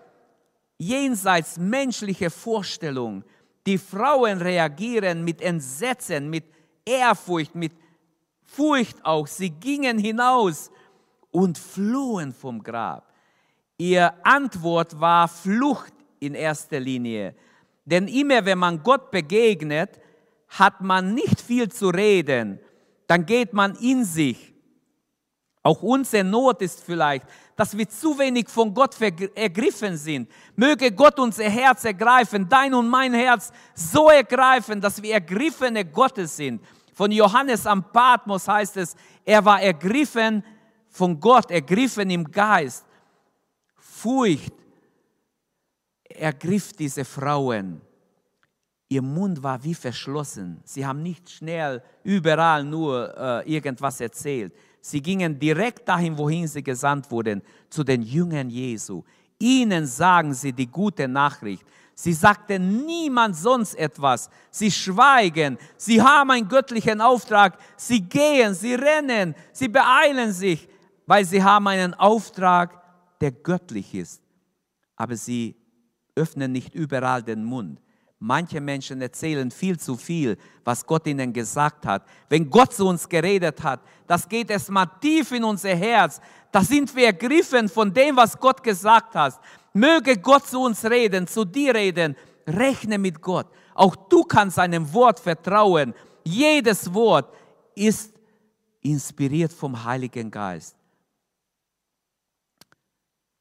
jenseits 0.79 1.59
menschlicher 1.59 2.31
Vorstellung. 2.31 3.25
Die 3.67 3.79
Frauen 3.79 4.41
reagieren 4.41 5.25
mit 5.25 5.41
Entsetzen, 5.41 6.31
mit 6.31 6.45
Ehrfurcht, 6.85 7.55
mit 7.55 7.73
Furcht 8.45 9.05
auch. 9.05 9.27
Sie 9.27 9.51
gingen 9.51 9.99
hinaus 9.99 10.71
und 11.31 11.59
flohen 11.59 12.33
vom 12.33 12.63
Grab. 12.63 13.13
Ihr 13.79 14.13
Antwort 14.25 15.01
war 15.01 15.29
Flucht 15.29 15.93
in 16.21 16.35
erster 16.35 16.81
Linie. 16.81 17.35
Denn 17.85 18.09
immer 18.09 18.45
wenn 18.45 18.59
man 18.59 18.83
Gott 18.83 19.11
begegnet, 19.11 20.01
hat 20.49 20.81
man 20.81 21.15
nicht 21.15 21.41
viel 21.41 21.71
zu 21.71 21.89
reden. 21.89 22.59
Dann 23.07 23.25
geht 23.25 23.53
man 23.53 23.75
in 23.77 24.05
sich. 24.05 24.53
Auch 25.63 25.83
unsere 25.83 26.25
Not 26.25 26.61
ist 26.63 26.83
vielleicht, 26.83 27.27
dass 27.57 27.77
wir 27.77 27.89
zu 27.89 28.19
wenig 28.19 28.49
von 28.49 28.75
Gott 28.75 28.97
ergriffen 29.01 29.97
sind. 29.97 30.31
Möge 30.57 30.93
Gott 30.93 31.19
unser 31.19 31.45
Herz 31.45 31.85
ergreifen, 31.85 32.49
dein 32.49 32.75
und 32.75 32.89
mein 32.89 33.15
Herz 33.15 33.53
so 33.75 34.09
ergreifen, 34.09 34.81
dass 34.81 35.03
wir 35.03 35.15
Ergriffene 35.15 35.85
Gottes 35.85 36.37
sind 36.37 36.63
von 36.99 37.13
Johannes 37.13 37.65
am 37.65 37.93
Patmos 37.93 38.49
heißt 38.49 38.77
es, 38.77 38.97
er 39.25 39.45
war 39.45 39.63
ergriffen 39.63 40.43
von 40.89 41.21
Gott, 41.21 41.49
ergriffen 41.49 42.11
im 42.11 42.29
Geist. 42.29 42.85
Furcht 44.01 44.55
ergriff 46.09 46.73
diese 46.73 47.05
Frauen. 47.05 47.81
Ihr 48.89 49.03
Mund 49.03 49.43
war 49.43 49.63
wie 49.65 49.75
verschlossen. 49.75 50.61
Sie 50.65 50.87
haben 50.87 51.03
nicht 51.03 51.29
schnell 51.29 51.83
überall 52.05 52.65
nur 52.65 53.15
äh, 53.17 53.53
irgendwas 53.53 54.01
erzählt. 54.01 54.55
Sie 54.81 55.03
gingen 55.03 55.39
direkt 55.39 55.87
dahin, 55.89 56.17
wohin 56.17 56.47
sie 56.47 56.63
gesandt 56.63 57.11
wurden, 57.11 57.43
zu 57.69 57.83
den 57.83 58.03
Jüngern 58.03 58.49
Jesu. 58.49 59.03
Ihnen 59.39 59.85
sagen 59.87 60.33
sie 60.33 60.53
die 60.53 60.67
gute 60.67 61.07
Nachricht. 61.09 61.65
Sie 61.95 62.13
sagten 62.13 62.87
niemand 62.87 63.37
sonst 63.37 63.75
etwas. 63.75 64.31
Sie 64.51 64.71
schweigen. 64.71 65.59
Sie 65.77 66.01
haben 66.01 66.31
einen 66.31 66.49
göttlichen 66.49 67.01
Auftrag. 67.01 67.59
Sie 67.77 68.01
gehen, 68.01 68.55
sie 68.55 68.75
rennen, 68.75 69.35
sie 69.53 69.69
beeilen 69.69 70.33
sich, 70.33 70.69
weil 71.05 71.25
sie 71.25 71.43
haben 71.43 71.67
einen 71.67 71.95
Auftrag, 71.95 72.78
der 73.21 73.33
göttlich 73.33 73.95
ist. 73.95 74.23
Aber 74.97 75.17
sie 75.17 75.57
öffnen 76.15 76.53
nicht 76.53 76.75
überall 76.75 77.23
den 77.23 77.45
Mund. 77.45 77.81
Manche 78.21 78.61
Menschen 78.61 79.01
erzählen 79.01 79.49
viel 79.51 79.79
zu 79.79 79.97
viel, 79.97 80.37
was 80.65 80.85
Gott 80.85 81.07
ihnen 81.07 81.33
gesagt 81.33 81.87
hat. 81.87 82.05
Wenn 82.29 82.51
Gott 82.51 82.75
zu 82.75 82.87
uns 82.89 83.09
geredet 83.09 83.63
hat, 83.63 83.81
das 84.09 84.29
geht 84.29 84.51
erstmal 84.51 84.91
tief 85.01 85.31
in 85.31 85.45
unser 85.45 85.77
Herz. 85.77 86.21
Da 86.51 86.63
sind 86.63 86.95
wir 86.97 87.07
ergriffen 87.07 87.69
von 87.69 87.95
dem, 87.95 88.17
was 88.17 88.37
Gott 88.37 88.63
gesagt 88.65 89.15
hat. 89.15 89.39
Möge 89.73 90.17
Gott 90.17 90.49
zu 90.49 90.61
uns 90.61 90.85
reden, 90.85 91.29
zu 91.29 91.45
dir 91.45 91.75
reden. 91.75 92.17
Rechne 92.45 92.99
mit 92.99 93.21
Gott. 93.21 93.47
Auch 93.75 93.95
du 93.95 94.25
kannst 94.25 94.57
seinem 94.57 94.93
Wort 94.93 95.21
vertrauen. 95.21 95.95
Jedes 96.25 96.93
Wort 96.93 97.33
ist 97.77 98.13
inspiriert 98.81 99.53
vom 99.53 99.85
Heiligen 99.85 100.29
Geist. 100.29 100.78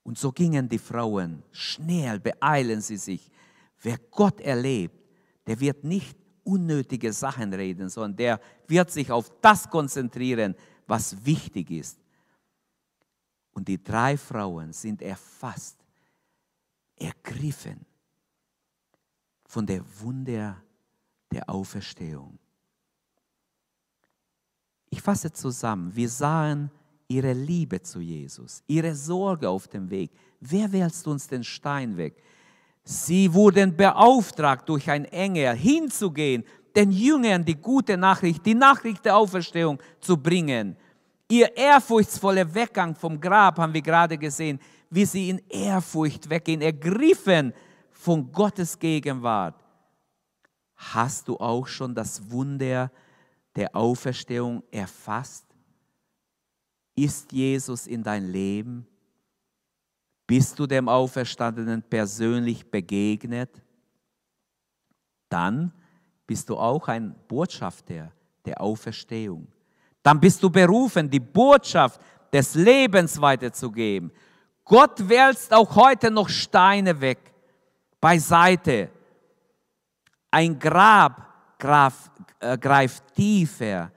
Und 0.07 0.17
so 0.17 0.31
gingen 0.31 0.69
die 0.69 0.77
Frauen. 0.79 1.43
Schnell 1.51 2.21
beeilen 2.21 2.79
sie 2.79 2.95
sich 2.95 3.29
Wer 3.81 3.97
Gott 4.09 4.39
erlebt, 4.39 4.95
der 5.45 5.59
wird 5.59 5.83
nicht 5.83 6.17
unnötige 6.45 7.11
Sachen 7.11 7.53
reden, 7.53 7.89
sondern 7.89 8.15
der 8.15 8.41
wird 8.67 8.89
sich 8.89 9.11
auf 9.11 9.29
das 9.41 9.69
konzentrieren, 9.69 10.55
was 10.87 11.25
wichtig 11.25 11.69
ist. 11.71 11.99
Und 13.51 13.67
die 13.67 13.83
drei 13.83 14.15
Frauen 14.15 14.71
sind 14.71 15.01
erfasst, 15.01 15.77
ergriffen 16.95 17.85
von 19.45 19.65
der 19.65 19.83
Wunder 19.99 20.63
der 21.31 21.49
Auferstehung. 21.49 22.39
Ich 24.89 25.01
fasse 25.01 25.33
zusammen, 25.33 25.93
wir 25.93 26.07
sahen 26.07 26.71
ihre 27.07 27.33
Liebe 27.33 27.81
zu 27.81 27.99
Jesus, 27.99 28.63
ihre 28.67 28.93
Sorge 28.93 29.49
auf 29.49 29.67
dem 29.67 29.89
Weg. 29.89 30.11
Wer 30.39 30.71
wälzt 30.71 31.07
uns 31.07 31.27
den 31.27 31.43
Stein 31.43 31.97
weg? 31.97 32.21
Sie 32.83 33.33
wurden 33.33 33.75
beauftragt 33.75 34.67
durch 34.69 34.89
ein 34.89 35.05
Engel 35.05 35.55
hinzugehen, 35.55 36.43
den 36.75 36.91
Jüngern 36.91 37.43
die 37.43 37.55
gute 37.55 37.97
Nachricht, 37.97 38.45
die 38.45 38.55
Nachricht 38.55 39.03
der 39.05 39.17
Auferstehung 39.17 39.81
zu 39.99 40.15
bringen. 40.15 40.77
Ihr 41.29 41.55
ehrfurchtsvoller 41.57 42.53
Weggang 42.53 42.95
vom 42.95 43.19
Grab 43.19 43.57
haben 43.57 43.73
wir 43.73 43.81
gerade 43.81 44.17
gesehen, 44.17 44.59
wie 44.89 45.05
sie 45.05 45.29
in 45.29 45.41
Ehrfurcht 45.49 46.29
weggehen, 46.29 46.61
ergriffen 46.61 47.53
von 47.91 48.31
Gottes 48.31 48.77
Gegenwart. 48.77 49.55
Hast 50.75 51.27
du 51.27 51.35
auch 51.37 51.67
schon 51.67 51.95
das 51.95 52.29
Wunder 52.29 52.91
der 53.55 53.75
Auferstehung 53.75 54.63
erfasst? 54.71 55.46
Ist 56.97 57.31
Jesus 57.31 57.85
in 57.85 58.01
dein 58.01 58.31
Leben? 58.31 58.87
Bist 60.25 60.57
du 60.57 60.65
dem 60.65 60.89
Auferstandenen 60.89 61.83
persönlich 61.83 62.65
begegnet? 62.65 63.61
Dann 65.29 65.71
bist 66.25 66.49
du 66.49 66.57
auch 66.57 66.87
ein 66.87 67.13
Botschafter 67.27 68.11
der 68.43 68.59
Auferstehung. 68.59 69.47
Dann 70.01 70.19
bist 70.19 70.41
du 70.41 70.49
berufen, 70.49 71.07
die 71.07 71.19
Botschaft 71.19 72.01
des 72.33 72.55
Lebens 72.55 73.21
weiterzugeben. 73.21 74.11
Gott 74.65 75.07
wälzt 75.07 75.53
auch 75.53 75.75
heute 75.75 76.09
noch 76.09 76.27
Steine 76.27 76.99
weg, 76.99 77.31
beiseite. 78.01 78.89
Ein 80.31 80.57
Grab 80.57 81.57
graf, 81.59 82.09
äh, 82.39 82.57
greift 82.57 83.13
tiefer 83.13 83.91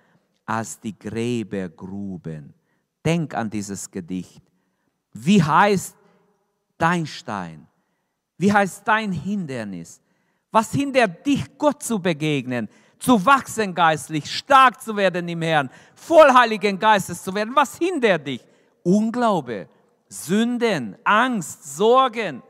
als 0.45 0.79
die 0.79 0.97
Gräbergruben. 0.99 2.60
Denk 3.05 3.35
an 3.35 3.49
dieses 3.49 3.91
Gedicht. 3.91 4.43
Wie 5.13 5.43
heißt 5.43 5.97
dein 6.79 7.07
Stein? 7.07 7.67
Wie 8.37 8.53
heißt 8.53 8.87
dein 8.87 9.13
Hindernis? 9.13 10.01
Was 10.51 10.73
hindert 10.73 11.25
dich, 11.25 11.45
Gott 11.59 11.83
zu 11.83 11.99
begegnen, 11.99 12.69
zu 12.99 13.25
wachsen 13.25 13.75
geistlich, 13.75 14.31
stark 14.31 14.81
zu 14.81 14.97
werden 14.97 15.29
im 15.29 15.43
Herrn, 15.43 15.71
voll 15.95 16.33
Heiligen 16.33 16.79
Geistes 16.79 17.23
zu 17.23 17.35
werden? 17.35 17.55
Was 17.55 17.79
hindert 17.79 18.27
dich? 18.27 18.45
Unglaube, 18.83 19.69
Sünden, 20.09 20.97
Angst, 21.05 21.77
Sorgen. 21.77 22.43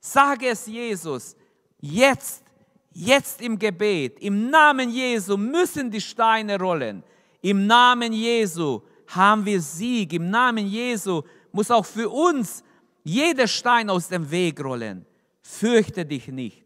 Sage 0.00 0.48
es 0.48 0.66
Jesus, 0.66 1.36
jetzt, 1.80 2.44
jetzt 2.92 3.40
im 3.40 3.58
Gebet, 3.58 4.20
im 4.20 4.50
Namen 4.50 4.90
Jesu 4.90 5.36
müssen 5.36 5.90
die 5.90 6.00
Steine 6.00 6.58
rollen. 6.58 7.02
Im 7.40 7.66
Namen 7.66 8.12
Jesu 8.12 8.82
haben 9.08 9.44
wir 9.44 9.60
Sieg. 9.60 10.12
Im 10.12 10.30
Namen 10.30 10.66
Jesu 10.66 11.22
muss 11.52 11.70
auch 11.70 11.84
für 11.84 12.08
uns 12.08 12.62
jeder 13.02 13.46
Stein 13.46 13.90
aus 13.90 14.08
dem 14.08 14.30
Weg 14.30 14.62
rollen. 14.62 15.04
Fürchte 15.42 16.04
dich 16.04 16.28
nicht. 16.28 16.64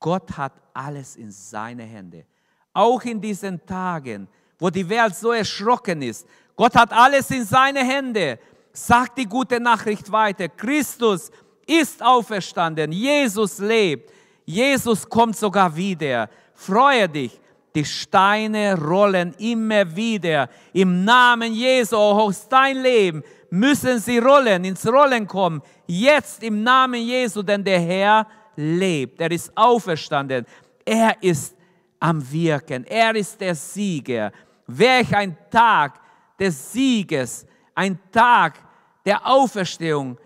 Gott 0.00 0.36
hat 0.36 0.54
alles 0.72 1.16
in 1.16 1.30
seine 1.30 1.82
Hände. 1.82 2.24
Auch 2.72 3.02
in 3.02 3.20
diesen 3.20 3.64
Tagen, 3.66 4.28
wo 4.58 4.70
die 4.70 4.88
Welt 4.88 5.14
so 5.14 5.32
erschrocken 5.32 6.02
ist. 6.02 6.26
Gott 6.56 6.74
hat 6.74 6.92
alles 6.92 7.30
in 7.30 7.44
seine 7.44 7.80
Hände. 7.80 8.38
Sag 8.72 9.14
die 9.16 9.26
gute 9.26 9.60
Nachricht 9.60 10.10
weiter. 10.10 10.48
Christus 10.48 11.30
ist 11.66 12.02
auferstanden. 12.02 12.92
Jesus 12.92 13.58
lebt. 13.58 14.12
Jesus 14.44 15.08
kommt 15.08 15.36
sogar 15.36 15.74
wieder. 15.76 16.30
Freue 16.54 17.08
dich. 17.08 17.38
Die 17.78 17.84
Steine 17.84 18.76
rollen 18.76 19.32
immer 19.38 19.94
wieder. 19.94 20.50
Im 20.72 21.04
Namen 21.04 21.52
Jesu 21.52 21.94
aus 21.94 22.48
dein 22.48 22.78
Leben 22.78 23.22
müssen 23.50 24.00
sie 24.00 24.18
rollen, 24.18 24.64
ins 24.64 24.84
Rollen 24.84 25.28
kommen. 25.28 25.62
Jetzt 25.86 26.42
im 26.42 26.64
Namen 26.64 27.00
Jesu, 27.00 27.40
denn 27.40 27.62
der 27.62 27.78
Herr 27.78 28.26
lebt. 28.56 29.20
Er 29.20 29.30
ist 29.30 29.56
auferstanden. 29.56 30.44
Er 30.84 31.22
ist 31.22 31.54
am 32.00 32.20
Wirken. 32.32 32.84
Er 32.84 33.14
ist 33.14 33.40
der 33.40 33.54
Sieger. 33.54 34.32
Welch 34.66 35.14
ein 35.14 35.36
Tag 35.48 36.00
des 36.36 36.72
Sieges, 36.72 37.46
ein 37.76 37.96
Tag 38.10 38.58
der 39.06 39.24
Auferstehung, 39.24 40.18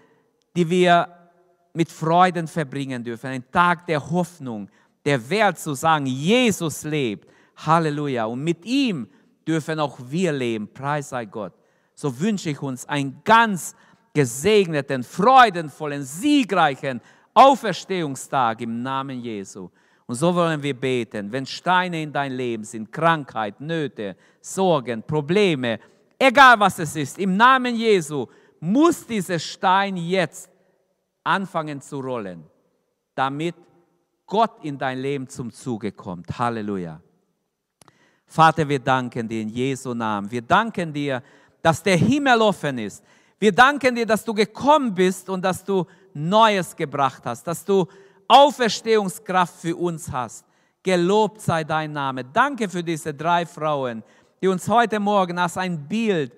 die 0.57 0.71
wir 0.71 1.07
mit 1.75 1.93
Freuden 1.93 2.49
verbringen 2.49 3.05
dürfen. 3.05 3.27
Ein 3.27 3.45
Tag 3.51 3.87
der 3.87 4.11
Hoffnung, 4.11 4.71
der 5.05 5.29
Wert 5.29 5.59
zu 5.59 5.75
sagen, 5.75 6.07
Jesus 6.07 6.85
lebt. 6.85 7.32
Halleluja. 7.57 8.27
Und 8.27 8.43
mit 8.43 8.65
ihm 8.65 9.09
dürfen 9.47 9.81
auch 9.81 9.99
wir 10.09 10.33
leben. 10.33 10.73
Preis 10.73 11.11
sei 11.11 11.25
Gott 11.25 11.53
so 11.95 12.19
wünsche 12.21 12.51
ich 12.51 12.61
uns 12.61 12.87
einen 12.88 13.23
ganz 13.25 13.75
gesegneten, 14.12 15.03
freudenvollen, 15.03 16.03
siegreichen 16.03 17.01
Auferstehungstag 17.35 18.61
im 18.61 18.83
Namen 18.83 19.21
Jesu. 19.21 19.71
Und 20.07 20.17
so 20.17 20.35
wollen 20.35 20.62
wir 20.62 20.79
beten, 20.79 21.31
wenn 21.33 21.47
Steine 21.47 22.03
in 22.03 22.12
dein 22.12 22.33
Leben 22.33 22.65
sind, 22.65 22.93
Krankheit, 22.93 23.61
Nöte, 23.61 24.17
Sorgen, 24.41 25.03
Probleme, 25.03 25.79
egal 26.19 26.59
was 26.59 26.79
es 26.81 26.97
ist, 26.97 27.19
im 27.19 27.37
Namen 27.37 27.77
Jesu 27.77 28.27
muss 28.61 29.07
dieser 29.07 29.38
Stein 29.38 29.97
jetzt 29.97 30.51
anfangen 31.25 31.81
zu 31.81 32.01
rollen, 32.01 32.45
damit 33.15 33.55
Gott 34.27 34.65
in 34.65 34.77
dein 34.77 34.99
Leben 34.99 35.29
zum 35.29 35.53
Zuge 35.53 35.93
kommt. 35.93 36.38
Halleluja. 36.38 37.01
Vater, 38.33 38.66
wir 38.66 38.79
danken 38.79 39.29
dir 39.29 39.42
in 39.42 39.51
Jesu 39.51 39.92
Namen. 39.92 40.31
Wir 40.31 40.40
danken 40.40 40.90
dir, 40.90 41.23
dass 41.61 41.83
der 41.83 41.99
Himmel 41.99 42.40
offen 42.40 42.79
ist. 42.79 43.05
Wir 43.38 43.53
danken 43.53 43.95
dir, 43.95 44.07
dass 44.07 44.25
du 44.25 44.33
gekommen 44.33 44.95
bist 44.95 45.29
und 45.29 45.45
dass 45.45 45.62
du 45.62 45.85
Neues 46.14 46.75
gebracht 46.75 47.23
hast, 47.27 47.47
dass 47.47 47.62
du 47.62 47.87
Auferstehungskraft 48.27 49.61
für 49.61 49.77
uns 49.77 50.11
hast. 50.11 50.47
Gelobt 50.83 51.42
sei 51.42 51.62
dein 51.62 51.92
Name. 51.92 52.25
Danke 52.25 52.71
für 52.71 52.83
diese 52.83 53.12
drei 53.12 53.45
Frauen, 53.45 54.03
die 54.40 54.49
uns 54.49 54.66
heute 54.66 54.99
Morgen 54.99 55.37
als 55.37 55.59
ein 55.59 55.87
Bild 55.87 56.33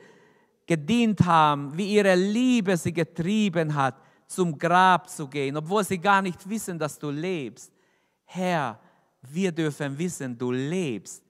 gedient 0.66 1.20
haben, 1.24 1.76
wie 1.76 1.94
ihre 1.94 2.16
Liebe 2.16 2.76
sie 2.76 2.92
getrieben 2.92 3.72
hat, 3.72 3.94
zum 4.26 4.59
Grab 4.59 5.09
zu 5.09 5.28
gehen, 5.28 5.57
obwohl 5.57 5.85
sie 5.85 5.98
gar 5.98 6.22
nicht 6.22 6.48
wissen, 6.48 6.76
dass 6.76 6.98
du 6.98 7.11
lebst. 7.11 7.70
Herr, 8.24 8.80
wir 9.22 9.53
dürfen 9.53 9.97
wissen, 9.97 10.36
du 10.36 10.51
lebst. 10.51 11.24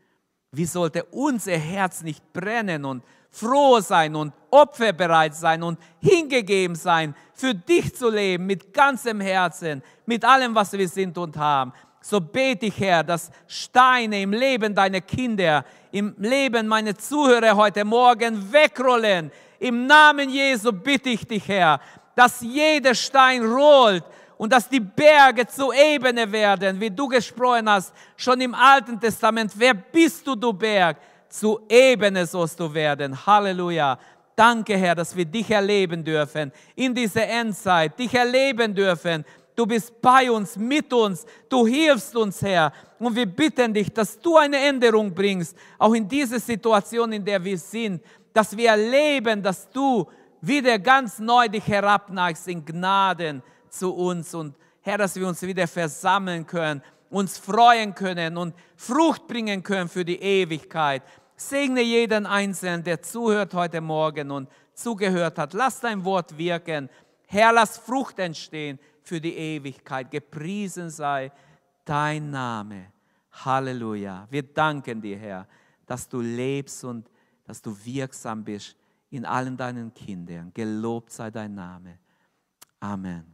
Wie 0.57 0.67
sollte 0.67 1.05
unser 1.05 1.57
Herz 1.57 2.03
nicht 2.03 2.33
brennen 2.33 2.85
und 2.85 3.03
froh 3.31 3.81
sein 3.81 4.15
und 4.15 4.33
opferbereit 4.51 5.35
sein 5.35 5.63
und 5.63 5.79
hingegeben 6.01 6.77
sein, 6.77 7.15
für 7.33 7.53
dich 7.53 7.95
zu 7.95 8.09
leben 8.09 8.47
mit 8.47 8.73
ganzem 8.73 9.21
Herzen, 9.21 9.83
mit 10.07 10.25
allem, 10.25 10.55
was 10.55 10.73
wir 10.73 10.89
sind 10.89 11.19
und 11.19 11.37
haben. 11.37 11.73
So 12.01 12.21
bete 12.21 12.67
ich, 12.67 12.79
Herr, 12.79 13.03
dass 13.03 13.31
Steine 13.49 14.23
im 14.23 14.33
Leben 14.33 14.75
deiner 14.75 15.01
Kinder, 15.01 15.65
im 15.91 16.15
Leben 16.19 16.69
meiner 16.69 16.97
Zuhörer 16.97 17.57
heute 17.57 17.85
Morgen 17.85 18.53
wegrollen. 18.53 19.33
Im 19.59 19.87
Namen 19.87 20.31
Jesu 20.31 20.71
bitte 20.71 21.09
ich 21.09 21.27
dich, 21.27 21.49
Herr, 21.49 21.81
dass 22.15 22.41
jeder 22.41 22.95
Stein 22.95 23.43
rollt 23.43 24.05
und 24.37 24.53
dass 24.53 24.69
die 24.69 24.81
Berge 24.81 25.47
zu 25.47 25.73
Ebene 25.73 26.31
werden, 26.31 26.81
wie 26.81 26.91
du 26.91 27.09
gesprochen 27.09 27.69
hast, 27.69 27.93
schon 28.17 28.41
im 28.41 28.55
Alten 28.55 28.99
Testament. 29.01 29.53
Wer 29.55 29.75
bist 29.75 30.27
du, 30.27 30.35
du 30.35 30.53
Berg? 30.53 30.97
zu 31.29 31.59
Ebene 31.69 32.25
sollst 32.27 32.61
du 32.61 32.73
werden. 32.73 33.27
Halleluja. 33.27 33.99
Danke, 34.37 34.77
Herr, 34.77 34.95
dass 34.95 35.17
wir 35.17 35.25
dich 35.25 35.51
erleben 35.51 36.05
dürfen 36.05 36.53
in 36.77 36.95
dieser 36.95 37.27
Endzeit, 37.27 37.99
dich 37.99 38.15
erleben 38.15 38.73
dürfen 38.73 39.25
Du 39.57 39.67
bist 39.67 40.01
bei 40.01 40.31
uns, 40.31 40.57
mit 40.57 40.93
uns. 40.93 41.25
Du 41.49 41.67
hilfst 41.67 42.17
uns, 42.17 42.43
Herr. 42.43 42.73
Und 42.99 43.15
wir 43.15 43.27
bitten 43.27 43.73
dich, 43.73 43.93
dass 43.93 44.19
du 44.19 44.37
eine 44.37 44.59
Änderung 44.59 45.15
bringst, 45.15 45.57
auch 45.79 45.95
in 45.95 46.09
diese 46.09 46.41
Situation, 46.41 47.13
in 47.13 47.25
der 47.25 47.43
wir 47.43 47.57
sind, 47.57 48.03
dass 48.33 48.57
wir 48.57 48.71
erleben, 48.71 49.43
dass 49.43 49.71
du 49.71 50.09
wieder 50.41 50.79
ganz 50.79 51.21
neu 51.21 51.49
dich 51.49 51.67
herabneigst 51.67 52.49
in 52.49 52.65
Gnaden 52.65 53.43
zu 53.79 53.95
uns 53.95 54.35
und 54.35 54.57
Herr, 54.81 54.99
dass 54.99 55.17
wir 55.17 55.27
uns 55.27 55.41
wieder 55.43 55.67
versammeln 55.67 56.47
können, 56.47 56.83
uns 57.09 57.39
freuen 57.39 57.95
können 57.95 58.37
und 58.37 58.55
Frucht 58.77 59.27
bringen 59.27 59.63
können 59.63 59.89
für 59.89 60.05
die 60.05 60.21
Ewigkeit. 60.21 61.03
Segne 61.37 61.81
jeden 61.81 62.27
Einzelnen, 62.27 62.85
der 62.85 63.01
zuhört 63.01 63.55
heute 63.55 63.81
Morgen 63.81 64.31
und 64.31 64.49
zugehört 64.75 65.39
hat. 65.39 65.55
Lass 65.55 65.81
dein 65.81 66.05
Wort 66.05 66.37
wirken. 66.37 66.91
Herr, 67.27 67.53
lass 67.53 67.79
Frucht 67.79 68.19
entstehen 68.19 68.79
für 69.03 69.21
die 69.21 69.35
Ewigkeit. 69.35 70.11
Gepriesen 70.11 70.91
sei 70.91 71.33
dein 71.85 72.31
Name. 72.31 72.93
Halleluja. 73.33 74.27
Wir 74.31 74.43
danken 74.43 75.01
dir, 75.01 75.19
Herr, 75.19 75.49
dass 75.87 76.09
du 76.09 76.21
lebst 76.21 76.85
und 76.85 77.11
dass 77.45 77.61
du 77.61 77.77
wirksam 77.85 78.45
bist 78.45 78.77
in 79.11 79.25
allen 79.25 79.57
deinen 79.57 79.93
Kindern. 79.93 80.53
Gelobt 80.55 81.11
sei 81.11 81.31
dein 81.31 81.55
Name. 81.55 81.99
Amen. 82.81 83.34